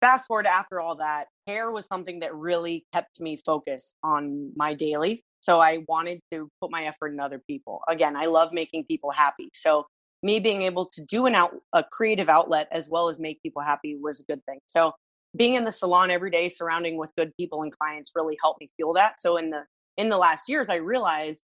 [0.00, 4.74] fast forward after all that, hair was something that really kept me focused on my
[4.74, 5.24] daily.
[5.40, 7.80] So I wanted to put my effort in other people.
[7.88, 9.48] Again, I love making people happy.
[9.54, 9.86] So
[10.22, 13.62] me being able to do an out a creative outlet as well as make people
[13.62, 14.58] happy was a good thing.
[14.66, 14.92] So
[15.36, 18.68] being in the salon every day surrounding with good people and clients really helped me
[18.76, 19.20] feel that.
[19.20, 19.62] So in the
[19.96, 21.42] in the last years I realized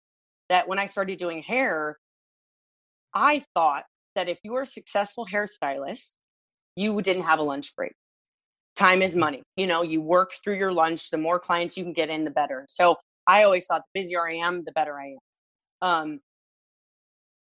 [0.48, 1.96] that when I started doing hair,
[3.14, 3.84] I thought
[4.16, 6.12] that if you were a successful hairstylist,
[6.76, 7.92] you didn't have a lunch break.
[8.76, 9.42] Time is money.
[9.56, 11.10] You know, you work through your lunch.
[11.10, 12.66] The more clients you can get in, the better.
[12.68, 12.96] So
[13.26, 15.18] I always thought the busier I am, the better I am.
[15.82, 16.20] Um,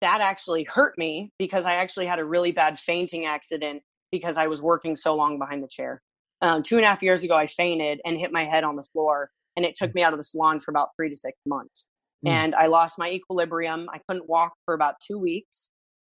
[0.04, 3.82] that actually hurt me because I actually had a really bad fainting accident
[4.12, 6.02] because I was working so long behind the chair.
[6.42, 8.84] Um, two and a half years ago, I fainted and hit my head on the
[8.92, 11.90] floor, and it took me out of the salon for about three to six months.
[12.26, 12.32] Mm.
[12.32, 13.88] And I lost my equilibrium.
[13.94, 15.72] I couldn't walk for about two weeks.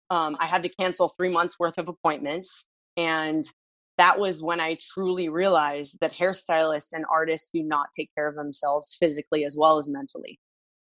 [0.08, 2.64] Um, I had to cancel three months worth of appointments.
[2.96, 3.44] And
[3.98, 8.34] that was when I truly realized that hairstylists and artists do not take care of
[8.34, 10.38] themselves physically as well as mentally.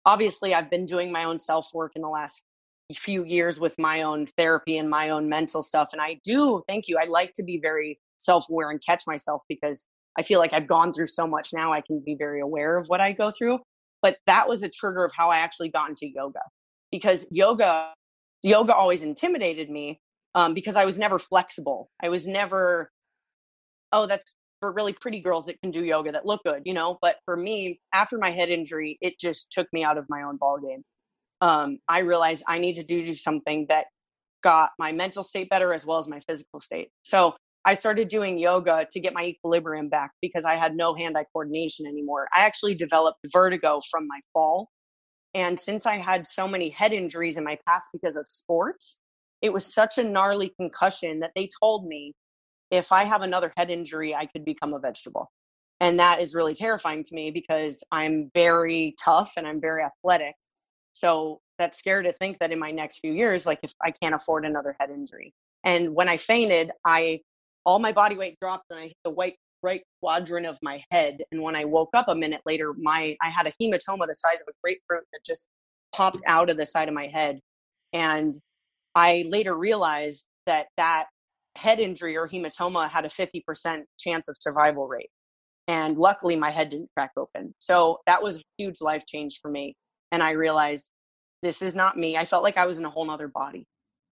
[0.05, 2.43] Obviously, I've been doing my own self work in the last
[2.93, 5.89] few years with my own therapy and my own mental stuff.
[5.91, 6.97] And I do, thank you.
[6.97, 9.85] I like to be very self aware and catch myself because
[10.17, 12.87] I feel like I've gone through so much now, I can be very aware of
[12.87, 13.59] what I go through.
[14.01, 16.39] But that was a trigger of how I actually got into yoga
[16.91, 17.93] because yoga,
[18.43, 19.99] yoga always intimidated me
[20.33, 21.89] um, because I was never flexible.
[22.01, 22.89] I was never,
[23.91, 26.97] oh, that's for really pretty girls that can do yoga that look good, you know.
[27.01, 30.37] But for me, after my head injury, it just took me out of my own
[30.37, 30.83] ball game.
[31.41, 33.85] Um, I realized I need to do something that
[34.43, 36.89] got my mental state better as well as my physical state.
[37.03, 37.35] So
[37.65, 41.25] I started doing yoga to get my equilibrium back because I had no hand eye
[41.33, 42.27] coordination anymore.
[42.33, 44.69] I actually developed vertigo from my fall.
[45.33, 48.99] And since I had so many head injuries in my past because of sports,
[49.41, 52.13] it was such a gnarly concussion that they told me
[52.71, 55.29] if I have another head injury, I could become a vegetable.
[55.79, 60.35] And that is really terrifying to me because I'm very tough and I'm very athletic.
[60.99, 64.15] So that's scary to think that in my next few years, like if I can't
[64.15, 65.33] afford another head injury.
[65.63, 67.19] And when I fainted, I
[67.65, 71.17] all my body weight dropped and I hit the white right quadrant of my head.
[71.31, 74.41] And when I woke up a minute later, my I had a hematoma the size
[74.41, 75.49] of a grapefruit that just
[75.93, 77.39] popped out of the side of my head.
[77.93, 78.37] And
[78.95, 81.07] I later realized that that
[81.55, 85.09] head injury or hematoma had a 50% chance of survival rate.
[85.67, 87.53] And luckily, my head didn't crack open.
[87.59, 89.75] So that was a huge life change for me.
[90.11, 90.91] And I realized
[91.43, 92.17] this is not me.
[92.17, 93.65] I felt like I was in a whole nother body.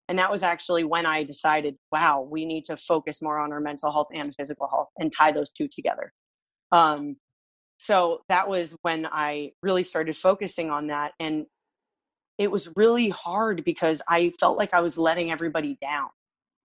[0.08, 3.60] And that was actually when I decided, wow, we need to focus more on our
[3.60, 6.12] mental health and physical health and tie those two together.
[6.72, 7.16] Um,
[7.78, 11.14] so that was when I really started focusing on that.
[11.20, 11.46] And
[12.38, 16.10] it was really hard because I felt like I was letting everybody down.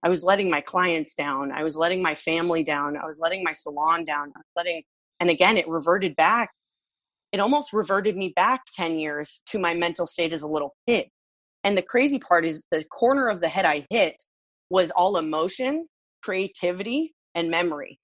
[0.03, 1.53] I was letting my clients down.
[1.53, 2.97] I was letting my family down.
[2.97, 4.33] I was letting my salon down.
[4.35, 4.83] I was letting,
[5.21, 6.51] and again, it reverted back.
[7.33, 11.07] It almost reverted me back 10 years to my mental state as a little kid.
[11.63, 14.17] And the crazy part is the corner of the head I hit
[14.71, 15.85] was all emotion,
[16.23, 17.99] creativity, and memory.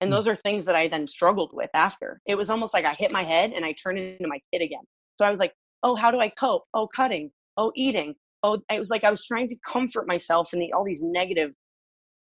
[0.00, 0.14] And hmm.
[0.14, 2.20] those are things that I then struggled with after.
[2.26, 4.84] It was almost like I hit my head and I turned into my kid again.
[5.18, 5.52] So I was like,
[5.82, 6.64] oh, how do I cope?
[6.74, 7.30] Oh, cutting.
[7.56, 8.14] Oh, eating.
[8.42, 11.54] Oh, it was like I was trying to comfort myself in the, all these negative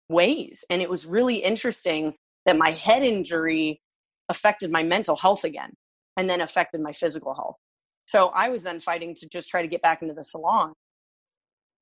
[0.10, 0.64] ways.
[0.70, 2.14] And it was really interesting
[2.46, 3.82] that my head injury
[4.30, 5.72] affected my mental health again
[6.18, 7.58] and then affected my physical health.
[8.06, 10.74] So I was then fighting to just try to get back into the salon.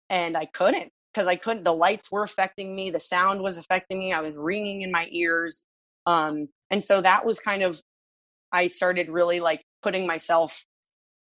[0.10, 1.64] And I couldn't because I couldn't.
[1.64, 5.08] The lights were affecting me, the sound was affecting me, I was ringing in my
[5.12, 5.64] ears.
[6.06, 7.82] Um, and so that was kind of,
[8.52, 10.64] I started really like putting myself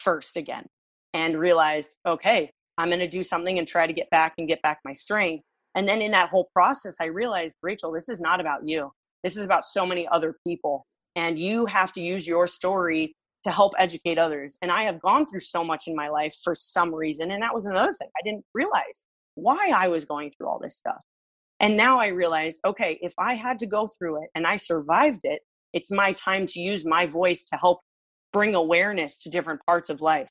[0.00, 0.66] first again
[1.12, 4.62] and realized, okay, I'm going to do something and try to get back and get
[4.62, 5.44] back my strength.
[5.74, 8.92] And then in that whole process, I realized, Rachel, this is not about you.
[9.22, 10.86] This is about so many other people.
[11.16, 14.56] And you have to use your story to help educate others.
[14.62, 17.30] And I have gone through so much in my life for some reason.
[17.30, 18.08] And that was another thing.
[18.16, 21.02] I didn't realize why I was going through all this stuff.
[21.60, 25.20] And now I realize, okay, if I had to go through it and I survived
[25.24, 25.40] it,
[25.72, 27.80] it's my time to use my voice to help
[28.32, 30.28] bring awareness to different parts of life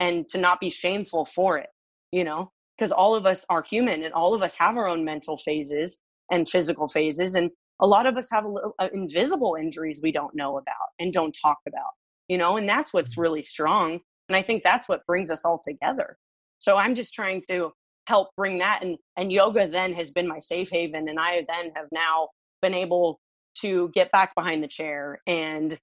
[0.00, 1.68] and to not be shameful for it,
[2.10, 5.04] you know, because all of us are human and all of us have our own
[5.04, 5.98] mental phases
[6.30, 7.34] and physical phases.
[7.34, 7.50] And
[7.82, 11.12] a lot of us have a little, uh, invisible injuries we don't know about and
[11.12, 11.92] don't talk about,
[12.28, 13.22] you know, and that's what's Mm-hmm.
[13.22, 14.00] really strong.
[14.28, 16.18] And I think that's what brings us all together.
[16.60, 17.72] So I'm just trying to
[18.08, 21.72] help bring that and and yoga then has been my safe haven and I then
[21.76, 22.30] have now
[22.62, 23.20] been able
[23.60, 25.78] to get back behind the chair and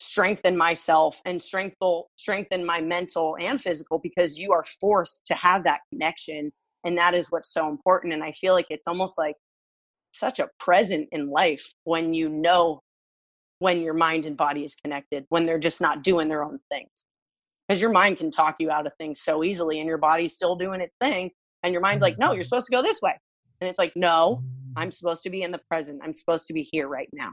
[0.00, 5.64] strengthen myself and strengthen strengthen my mental and physical because you are forced to have
[5.64, 6.52] that connection
[6.84, 9.36] and that is what's so important and I feel like it's almost like
[10.12, 12.80] such a present in life when you know
[13.58, 17.04] when your mind and body is connected when they're just not doing their own things.
[17.66, 20.56] Because your mind can talk you out of things so easily and your body's still
[20.56, 21.30] doing its thing
[21.62, 22.44] and your mind's like no you're mm-hmm.
[22.44, 23.18] supposed to go this way.
[23.60, 24.42] And it's like no
[24.76, 26.00] i'm supposed to be in the present.
[26.02, 27.32] I'm supposed to be here right now.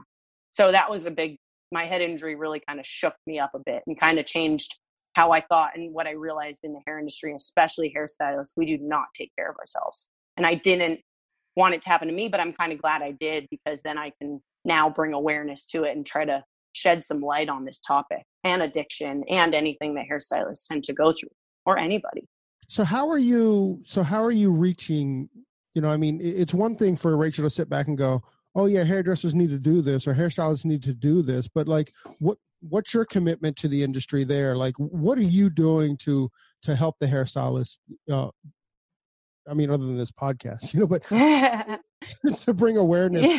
[0.50, 1.36] So that was a big
[1.72, 4.78] my head injury really kind of shook me up a bit and kind of changed
[5.14, 8.52] how i thought and what i realized in the hair industry especially hairstylists.
[8.56, 10.08] We do not take care of ourselves.
[10.36, 11.00] And i didn't
[11.56, 13.98] want it to happen to me but i'm kind of glad i did because then
[13.98, 16.42] i can now bring awareness to it and try to
[16.72, 21.12] shed some light on this topic and addiction and anything that hairstylists tend to go
[21.12, 21.30] through
[21.64, 22.22] or anybody
[22.68, 23.80] So how are you?
[23.84, 25.28] So how are you reaching?
[25.74, 28.22] You know, I mean, it's one thing for Rachel to sit back and go,
[28.54, 31.92] "Oh yeah, hairdressers need to do this or hairstylists need to do this," but like,
[32.18, 34.56] what what's your commitment to the industry there?
[34.56, 36.30] Like, what are you doing to
[36.62, 37.78] to help the hairstylist?
[38.10, 38.30] Uh,
[39.48, 41.02] I mean, other than this podcast, you know, but
[42.40, 43.30] to bring awareness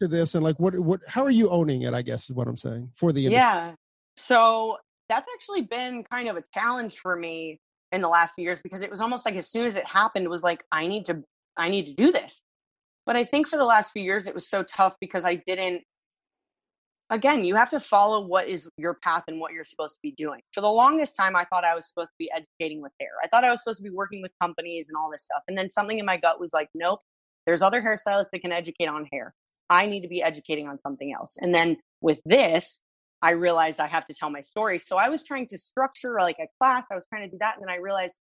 [0.00, 1.00] to this and like, what what?
[1.08, 1.94] How are you owning it?
[1.94, 3.38] I guess is what I'm saying for the industry.
[3.38, 3.74] yeah
[4.16, 4.76] so
[5.08, 7.60] that's actually been kind of a challenge for me
[7.92, 10.24] in the last few years because it was almost like as soon as it happened
[10.24, 11.22] it was like i need to
[11.56, 12.42] i need to do this
[13.04, 15.82] but i think for the last few years it was so tough because i didn't
[17.10, 20.12] again you have to follow what is your path and what you're supposed to be
[20.16, 23.10] doing for the longest time i thought i was supposed to be educating with hair
[23.22, 25.56] i thought i was supposed to be working with companies and all this stuff and
[25.56, 27.00] then something in my gut was like nope
[27.46, 29.32] there's other hairstylists that can educate on hair
[29.70, 32.82] i need to be educating on something else and then with this
[33.22, 34.78] I realized I have to tell my story.
[34.78, 36.86] So I was trying to structure like a class.
[36.90, 37.56] I was trying to do that.
[37.56, 38.18] And then I realized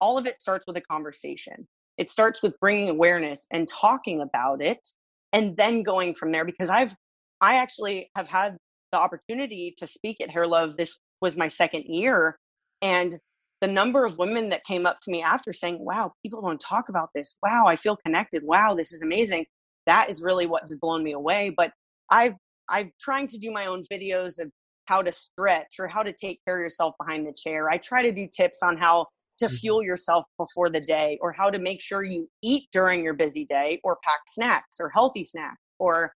[0.00, 1.66] all of it starts with a conversation.
[1.98, 4.86] It starts with bringing awareness and talking about it
[5.32, 6.94] and then going from there because I've,
[7.40, 8.56] I actually have had
[8.92, 10.76] the opportunity to speak at Hair Love.
[10.76, 12.38] This was my second year.
[12.82, 13.18] And
[13.60, 16.88] the number of women that came up to me after saying, wow, people don't talk
[16.88, 17.38] about this.
[17.42, 18.42] Wow, I feel connected.
[18.44, 19.46] Wow, this is amazing.
[19.86, 21.52] That is really what has blown me away.
[21.56, 21.72] But
[22.10, 22.34] I've
[22.68, 24.50] I'm trying to do my own videos of
[24.86, 27.70] how to stretch or how to take care of yourself behind the chair.
[27.70, 29.06] I try to do tips on how
[29.38, 29.54] to mm-hmm.
[29.54, 33.44] fuel yourself before the day or how to make sure you eat during your busy
[33.44, 36.12] day or pack snacks or healthy snacks or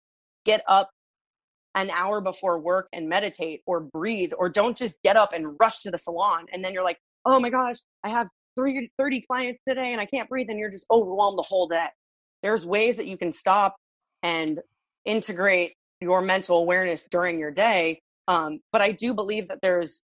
[0.46, 0.90] get up
[1.82, 5.82] an hour before work and meditate or breathe or don't just get up and rush
[5.82, 9.92] to the salon and then you're like, "Oh my gosh, I have 30 clients today
[9.92, 11.88] and I can't breathe and you're just overwhelmed the whole day."
[12.44, 13.76] There's ways that you can stop
[14.24, 14.60] and
[15.06, 18.02] integrate your mental awareness during your day.
[18.28, 20.02] Um, but I do believe that there's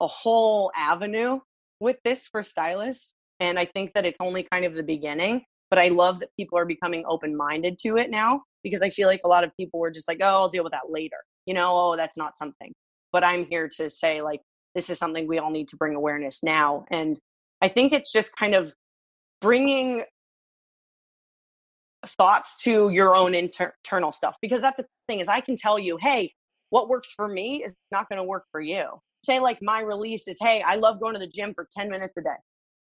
[0.00, 1.40] a whole avenue
[1.80, 3.14] with this for stylists.
[3.40, 5.44] And I think that it's only kind of the beginning.
[5.70, 9.08] But I love that people are becoming open minded to it now because I feel
[9.08, 11.18] like a lot of people were just like, oh, I'll deal with that later.
[11.46, 12.72] You know, oh, that's not something.
[13.12, 14.40] But I'm here to say, like,
[14.74, 16.84] this is something we all need to bring awareness now.
[16.90, 17.18] And
[17.60, 18.74] I think it's just kind of
[19.40, 20.04] bringing
[22.06, 25.78] thoughts to your own inter- internal stuff because that's the thing is i can tell
[25.78, 26.32] you hey
[26.70, 28.86] what works for me is not going to work for you
[29.24, 32.14] say like my release is hey i love going to the gym for 10 minutes
[32.16, 32.30] a day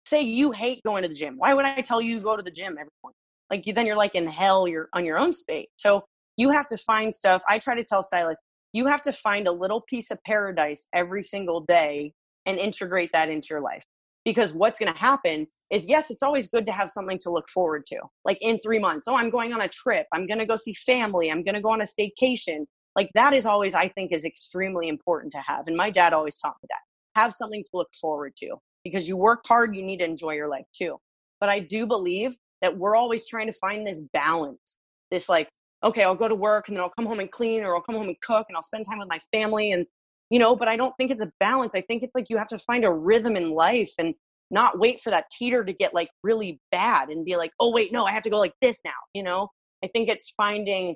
[0.06, 2.52] say you hate going to the gym why would i tell you go to the
[2.52, 3.16] gym every morning
[3.50, 6.04] like you then you're like in hell you're on your own space so
[6.38, 8.44] you have to find stuff i try to tell stylists
[8.74, 12.14] you have to find a little piece of paradise every single day
[12.46, 13.84] and integrate that into your life
[14.26, 17.48] because what's going to happen is yes, it's always good to have something to look
[17.50, 18.00] forward to.
[18.26, 20.08] Like in three months, oh, I'm going on a trip.
[20.14, 21.32] I'm going to go see family.
[21.32, 22.66] I'm going to go on a staycation.
[22.96, 25.68] Like that is always, I think, is extremely important to have.
[25.68, 27.20] And my dad always taught me that.
[27.22, 30.48] Have something to look forward to because you work hard, you need to enjoy your
[30.48, 30.98] life too.
[31.40, 34.78] But I do believe that we're always trying to find this balance.
[35.12, 35.50] This like,
[35.84, 37.96] okay, I'll go to work and then I'll come home and clean or I'll come
[37.96, 39.86] home and cook and I'll spend time with my family and
[40.30, 41.74] you know, but I don't think it's a balance.
[41.76, 44.14] I think it's like you have to find a rhythm in life and
[44.52, 47.92] not wait for that teeter to get like really bad and be like, oh, wait,
[47.92, 48.92] no, I have to go like this now.
[49.14, 49.50] You know,
[49.84, 50.96] I think it's finding,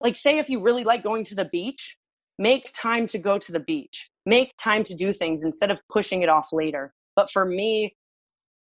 [0.00, 1.96] like, say, if you really like going to the beach,
[2.38, 6.22] make time to go to the beach, make time to do things instead of pushing
[6.22, 6.92] it off later.
[7.14, 7.94] But for me,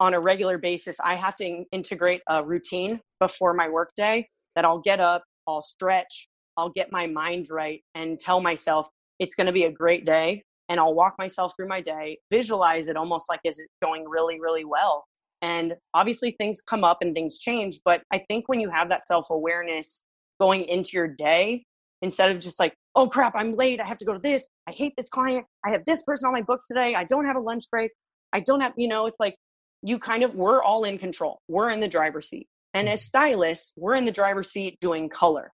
[0.00, 4.26] on a regular basis, I have to integrate a routine before my workday
[4.56, 8.88] that I'll get up, I'll stretch, I'll get my mind right and tell myself,
[9.18, 12.88] it's going to be a great day and I'll walk myself through my day, visualize
[12.88, 15.04] it almost like as it's going really, really well.
[15.42, 17.80] And obviously things come up and things change.
[17.84, 20.04] But I think when you have that self awareness
[20.40, 21.64] going into your day,
[22.02, 23.80] instead of just like, oh crap, I'm late.
[23.80, 24.48] I have to go to this.
[24.66, 25.44] I hate this client.
[25.64, 26.94] I have this person on my books today.
[26.94, 27.90] I don't have a lunch break.
[28.32, 29.34] I don't have, you know, it's like
[29.82, 31.40] you kind of, we're all in control.
[31.48, 32.48] We're in the driver's seat.
[32.74, 32.92] And mm.
[32.92, 35.52] as stylists, we're in the driver's seat doing color.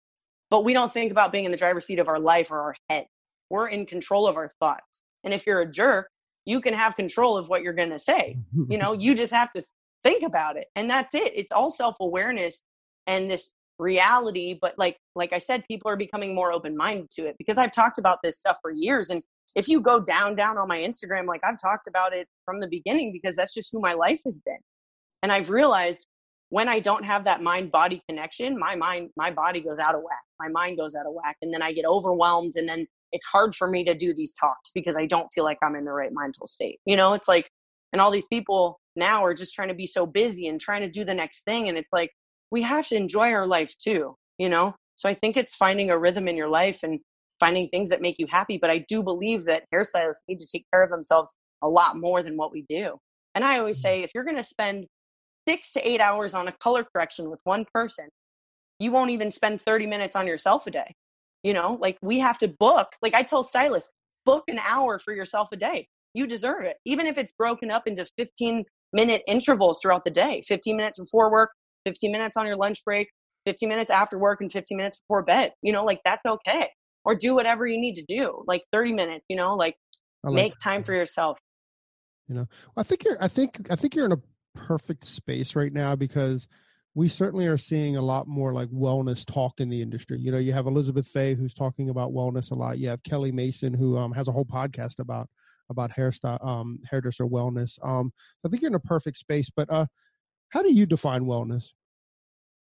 [0.49, 2.75] But we don't think about being in the driver's seat of our life or our
[2.89, 3.05] head.
[3.49, 5.01] We're in control of our thoughts.
[5.23, 6.09] And if you're a jerk,
[6.45, 8.37] you can have control of what you're going to say.
[8.69, 9.63] you know, you just have to
[10.03, 10.67] think about it.
[10.75, 11.33] And that's it.
[11.35, 12.65] It's all self-awareness
[13.07, 17.35] and this reality, but like like I said people are becoming more open-minded to it
[17.37, 19.21] because I've talked about this stuff for years and
[19.55, 22.67] if you go down down on my Instagram like I've talked about it from the
[22.67, 24.59] beginning because that's just who my life has been.
[25.23, 26.05] And I've realized
[26.49, 30.01] when I don't have that mind body connection, my mind, my body goes out of
[30.01, 30.21] whack.
[30.39, 31.37] My mind goes out of whack.
[31.41, 32.53] And then I get overwhelmed.
[32.55, 35.57] And then it's hard for me to do these talks because I don't feel like
[35.63, 36.79] I'm in the right mental state.
[36.85, 37.49] You know, it's like,
[37.91, 40.89] and all these people now are just trying to be so busy and trying to
[40.89, 41.69] do the next thing.
[41.69, 42.11] And it's like,
[42.51, 44.75] we have to enjoy our life too, you know?
[44.95, 46.99] So I think it's finding a rhythm in your life and
[47.39, 48.57] finding things that make you happy.
[48.57, 52.23] But I do believe that hairstylists need to take care of themselves a lot more
[52.23, 52.97] than what we do.
[53.33, 53.81] And I always mm.
[53.81, 54.85] say, if you're going to spend
[55.47, 58.07] six to eight hours on a color correction with one person,
[58.79, 60.93] you won't even spend 30 minutes on yourself a day.
[61.43, 63.91] You know, like we have to book, like I tell stylists,
[64.25, 65.87] book an hour for yourself a day.
[66.13, 66.77] You deserve it.
[66.85, 68.63] Even if it's broken up into 15
[68.93, 71.51] minute intervals throughout the day 15 minutes before work,
[71.85, 73.09] 15 minutes on your lunch break,
[73.45, 75.53] 15 minutes after work, and 15 minutes before bed.
[75.61, 76.69] You know, like that's okay.
[77.05, 79.75] Or do whatever you need to do, like 30 minutes, you know, like,
[80.23, 81.37] like make time for yourself.
[82.27, 84.21] You know, I think you're, I think, I think you're in a
[84.55, 86.47] perfect space right now because
[86.95, 90.17] we certainly are seeing a lot more like wellness talk in the industry.
[90.17, 92.79] You know, you have Elizabeth Fay who's talking about wellness a lot.
[92.79, 95.29] You have Kelly Mason who um, has a whole podcast about
[95.69, 97.77] about hairstyle, um, hairdresser wellness.
[97.83, 98.11] Um,
[98.45, 99.49] I think you're in a perfect space.
[99.55, 99.87] But uh,
[100.49, 101.69] how do you define wellness?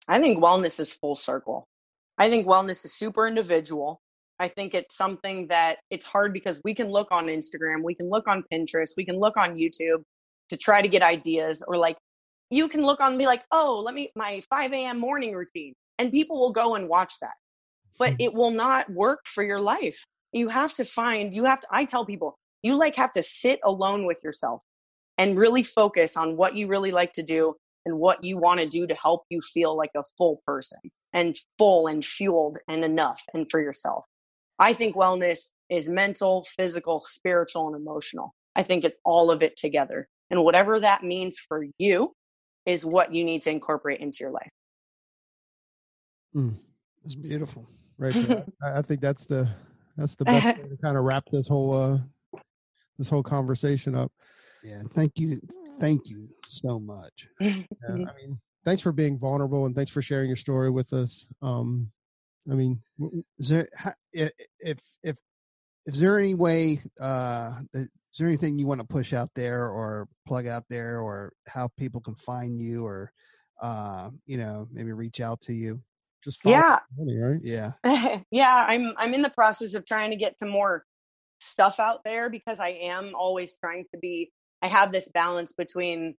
[0.09, 1.69] I think wellness is full circle.
[2.19, 4.01] I think wellness is super individual.
[4.41, 8.09] I think it's something that it's hard because we can look on Instagram, we can
[8.09, 10.03] look on Pinterest, we can look on YouTube
[10.49, 11.97] to try to get ideas or like
[12.51, 14.99] you can look on and be like, oh, let me my 5 a.m.
[14.99, 15.75] morning routine.
[15.99, 17.35] And people will go and watch that.
[17.99, 18.17] But hmm.
[18.21, 20.03] it will not work for your life.
[20.33, 23.61] You have to find, you have to, I tell people, you like have to sit
[23.63, 24.63] alone with yourself
[25.19, 28.67] and really focus on what you really like to do and what you want to
[28.67, 30.79] do to help you feel like a full person
[31.13, 34.05] and full and fueled and enough and for yourself.
[34.61, 38.35] I think wellness is mental, physical, spiritual, and emotional.
[38.55, 40.09] I think it's all of it together.
[40.31, 42.13] And whatever that means for you,
[42.67, 44.51] is what you need to incorporate into your life.
[46.35, 46.55] Mm,
[47.03, 47.67] that's beautiful.
[47.99, 48.15] Right.
[48.63, 49.49] I think that's the
[49.97, 51.99] that's the best way to kind of wrap this whole uh
[52.99, 54.13] this whole conversation up.
[54.63, 54.83] Yeah.
[54.95, 55.41] Thank you.
[55.81, 57.27] Thank you so much.
[57.41, 57.57] yeah,
[57.89, 61.27] I mean, thanks for being vulnerable and thanks for sharing your story with us.
[61.41, 61.91] Um,
[62.51, 62.81] I mean,
[63.39, 63.69] is there
[64.13, 64.31] if
[64.61, 65.17] if if
[65.87, 67.89] is there any way uh is
[68.19, 72.01] there anything you want to push out there or plug out there or how people
[72.01, 73.13] can find you or
[73.63, 75.83] uh you know maybe reach out to you?
[76.23, 76.81] Just yeah.
[76.99, 77.41] money, right?
[77.43, 77.73] Yeah.
[78.31, 80.85] Yeah i'm i'm in the process of trying to get some more
[81.41, 84.31] stuff out there because i am always trying to be
[84.61, 86.15] i have this balance between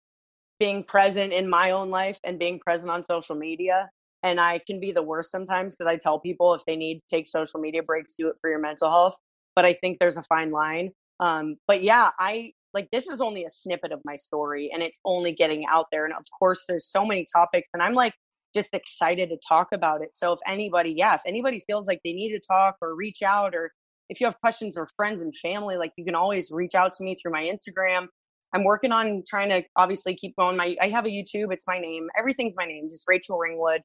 [0.59, 3.89] being present in my own life and being present on social media
[4.24, 7.05] and i can be the worst sometimes because i tell people if they need to
[7.09, 9.17] take social media breaks do it for your mental health
[9.55, 10.91] but i think there's a fine line
[11.22, 14.99] um, but yeah, I like this is only a snippet of my story and it's
[15.05, 16.05] only getting out there.
[16.05, 18.13] And of course, there's so many topics, and I'm like
[18.53, 20.09] just excited to talk about it.
[20.15, 23.55] So if anybody, yeah, if anybody feels like they need to talk or reach out,
[23.55, 23.72] or
[24.09, 27.03] if you have questions or friends and family, like you can always reach out to
[27.03, 28.07] me through my Instagram.
[28.53, 30.57] I'm working on trying to obviously keep going.
[30.57, 32.09] My I have a YouTube, it's my name.
[32.17, 33.82] Everything's my name, just Rachel Ringwood.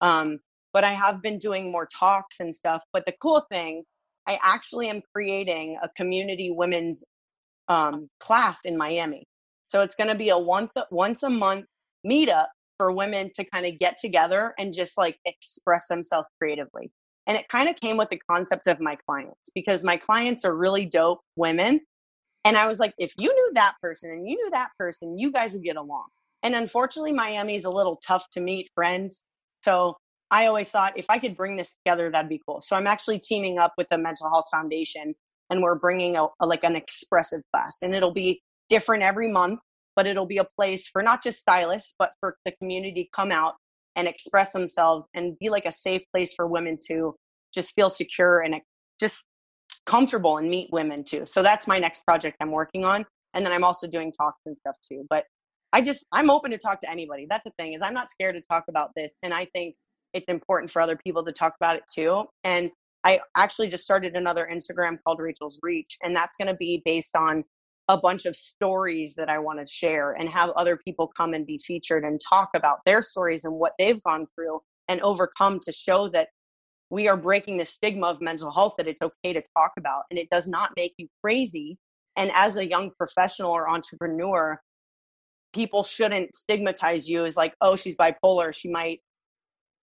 [0.00, 0.38] Um,
[0.72, 2.82] but I have been doing more talks and stuff.
[2.92, 3.84] But the cool thing
[4.26, 7.04] I actually am creating a community women's
[7.68, 9.24] um, class in Miami.
[9.68, 11.66] So it's going to be a once once a month
[12.06, 12.48] meetup
[12.78, 16.90] for women to kind of get together and just like express themselves creatively.
[17.26, 20.56] And it kind of came with the concept of my clients because my clients are
[20.56, 21.80] really dope women.
[22.44, 25.32] And I was like, if you knew that person and you knew that person, you
[25.32, 26.06] guys would get along.
[26.42, 29.24] And unfortunately, Miami is a little tough to meet friends.
[29.62, 29.96] So
[30.30, 32.60] I always thought if I could bring this together, that'd be cool.
[32.60, 35.14] So I'm actually teaming up with the Mental Health Foundation
[35.50, 39.60] and we're bringing a, a, like an expressive class and it'll be different every month,
[39.96, 43.54] but it'll be a place for not just stylists, but for the community come out
[43.96, 47.14] and express themselves and be like a safe place for women to
[47.52, 48.60] just feel secure and
[49.00, 49.24] just
[49.86, 51.24] comfortable and meet women too.
[51.26, 53.04] So that's my next project I'm working on.
[53.34, 55.04] And then I'm also doing talks and stuff too.
[55.10, 55.24] But
[55.72, 57.26] I just I'm open to talk to anybody.
[57.28, 59.74] That's the thing is I'm not scared to talk about this, and I think
[60.12, 62.24] it's important for other people to talk about it too.
[62.44, 62.70] And
[63.04, 67.16] I actually just started another Instagram called Rachel's Reach, and that's going to be based
[67.16, 67.44] on
[67.88, 71.46] a bunch of stories that I want to share and have other people come and
[71.46, 75.72] be featured and talk about their stories and what they've gone through and overcome to
[75.72, 76.28] show that
[76.90, 80.18] we are breaking the stigma of mental health that it's okay to talk about and
[80.18, 81.78] it does not make you crazy.
[82.16, 84.60] And as a young professional or entrepreneur,
[85.52, 88.54] people shouldn't stigmatize you as like, oh, she's bipolar.
[88.54, 89.00] She might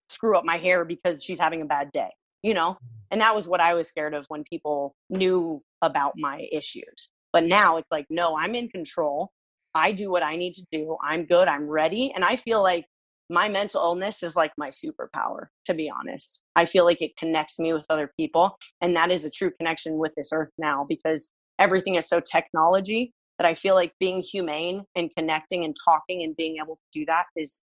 [0.09, 2.09] screw up my hair because she's having a bad day,
[2.41, 2.71] you know?
[2.71, 2.85] Mm-hmm.
[3.11, 7.09] And that was what I was scared of when people knew about my issues.
[7.33, 9.31] But now it's like, no, I'm in control.
[9.75, 10.97] I do what I need to do.
[11.01, 11.47] I'm good.
[11.47, 12.11] I'm ready.
[12.15, 12.85] And I feel like
[13.29, 16.41] my mental illness is like my superpower, to be honest.
[16.55, 18.57] I feel like it connects me with other people.
[18.81, 23.13] And that is a true connection with this earth now because everything is so technology
[23.37, 27.05] that I feel like being humane and connecting and talking and being able to do
[27.05, 27.59] that is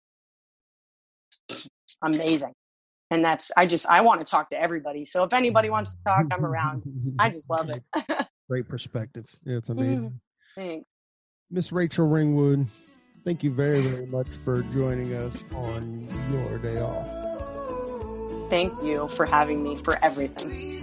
[2.03, 2.53] amazing.
[3.11, 5.05] And that's, I just, I want to talk to everybody.
[5.05, 6.85] So if anybody wants to talk, I'm around.
[7.19, 8.27] I just love it.
[8.49, 9.27] Great perspective.
[9.45, 9.81] Yeah, it's mm-hmm.
[9.81, 10.21] amazing.
[10.55, 10.87] Thanks.
[11.51, 12.67] Miss Rachel Ringwood,
[13.25, 17.23] thank you very, very much for joining us on your day off.
[18.49, 20.83] Thank you for having me for everything.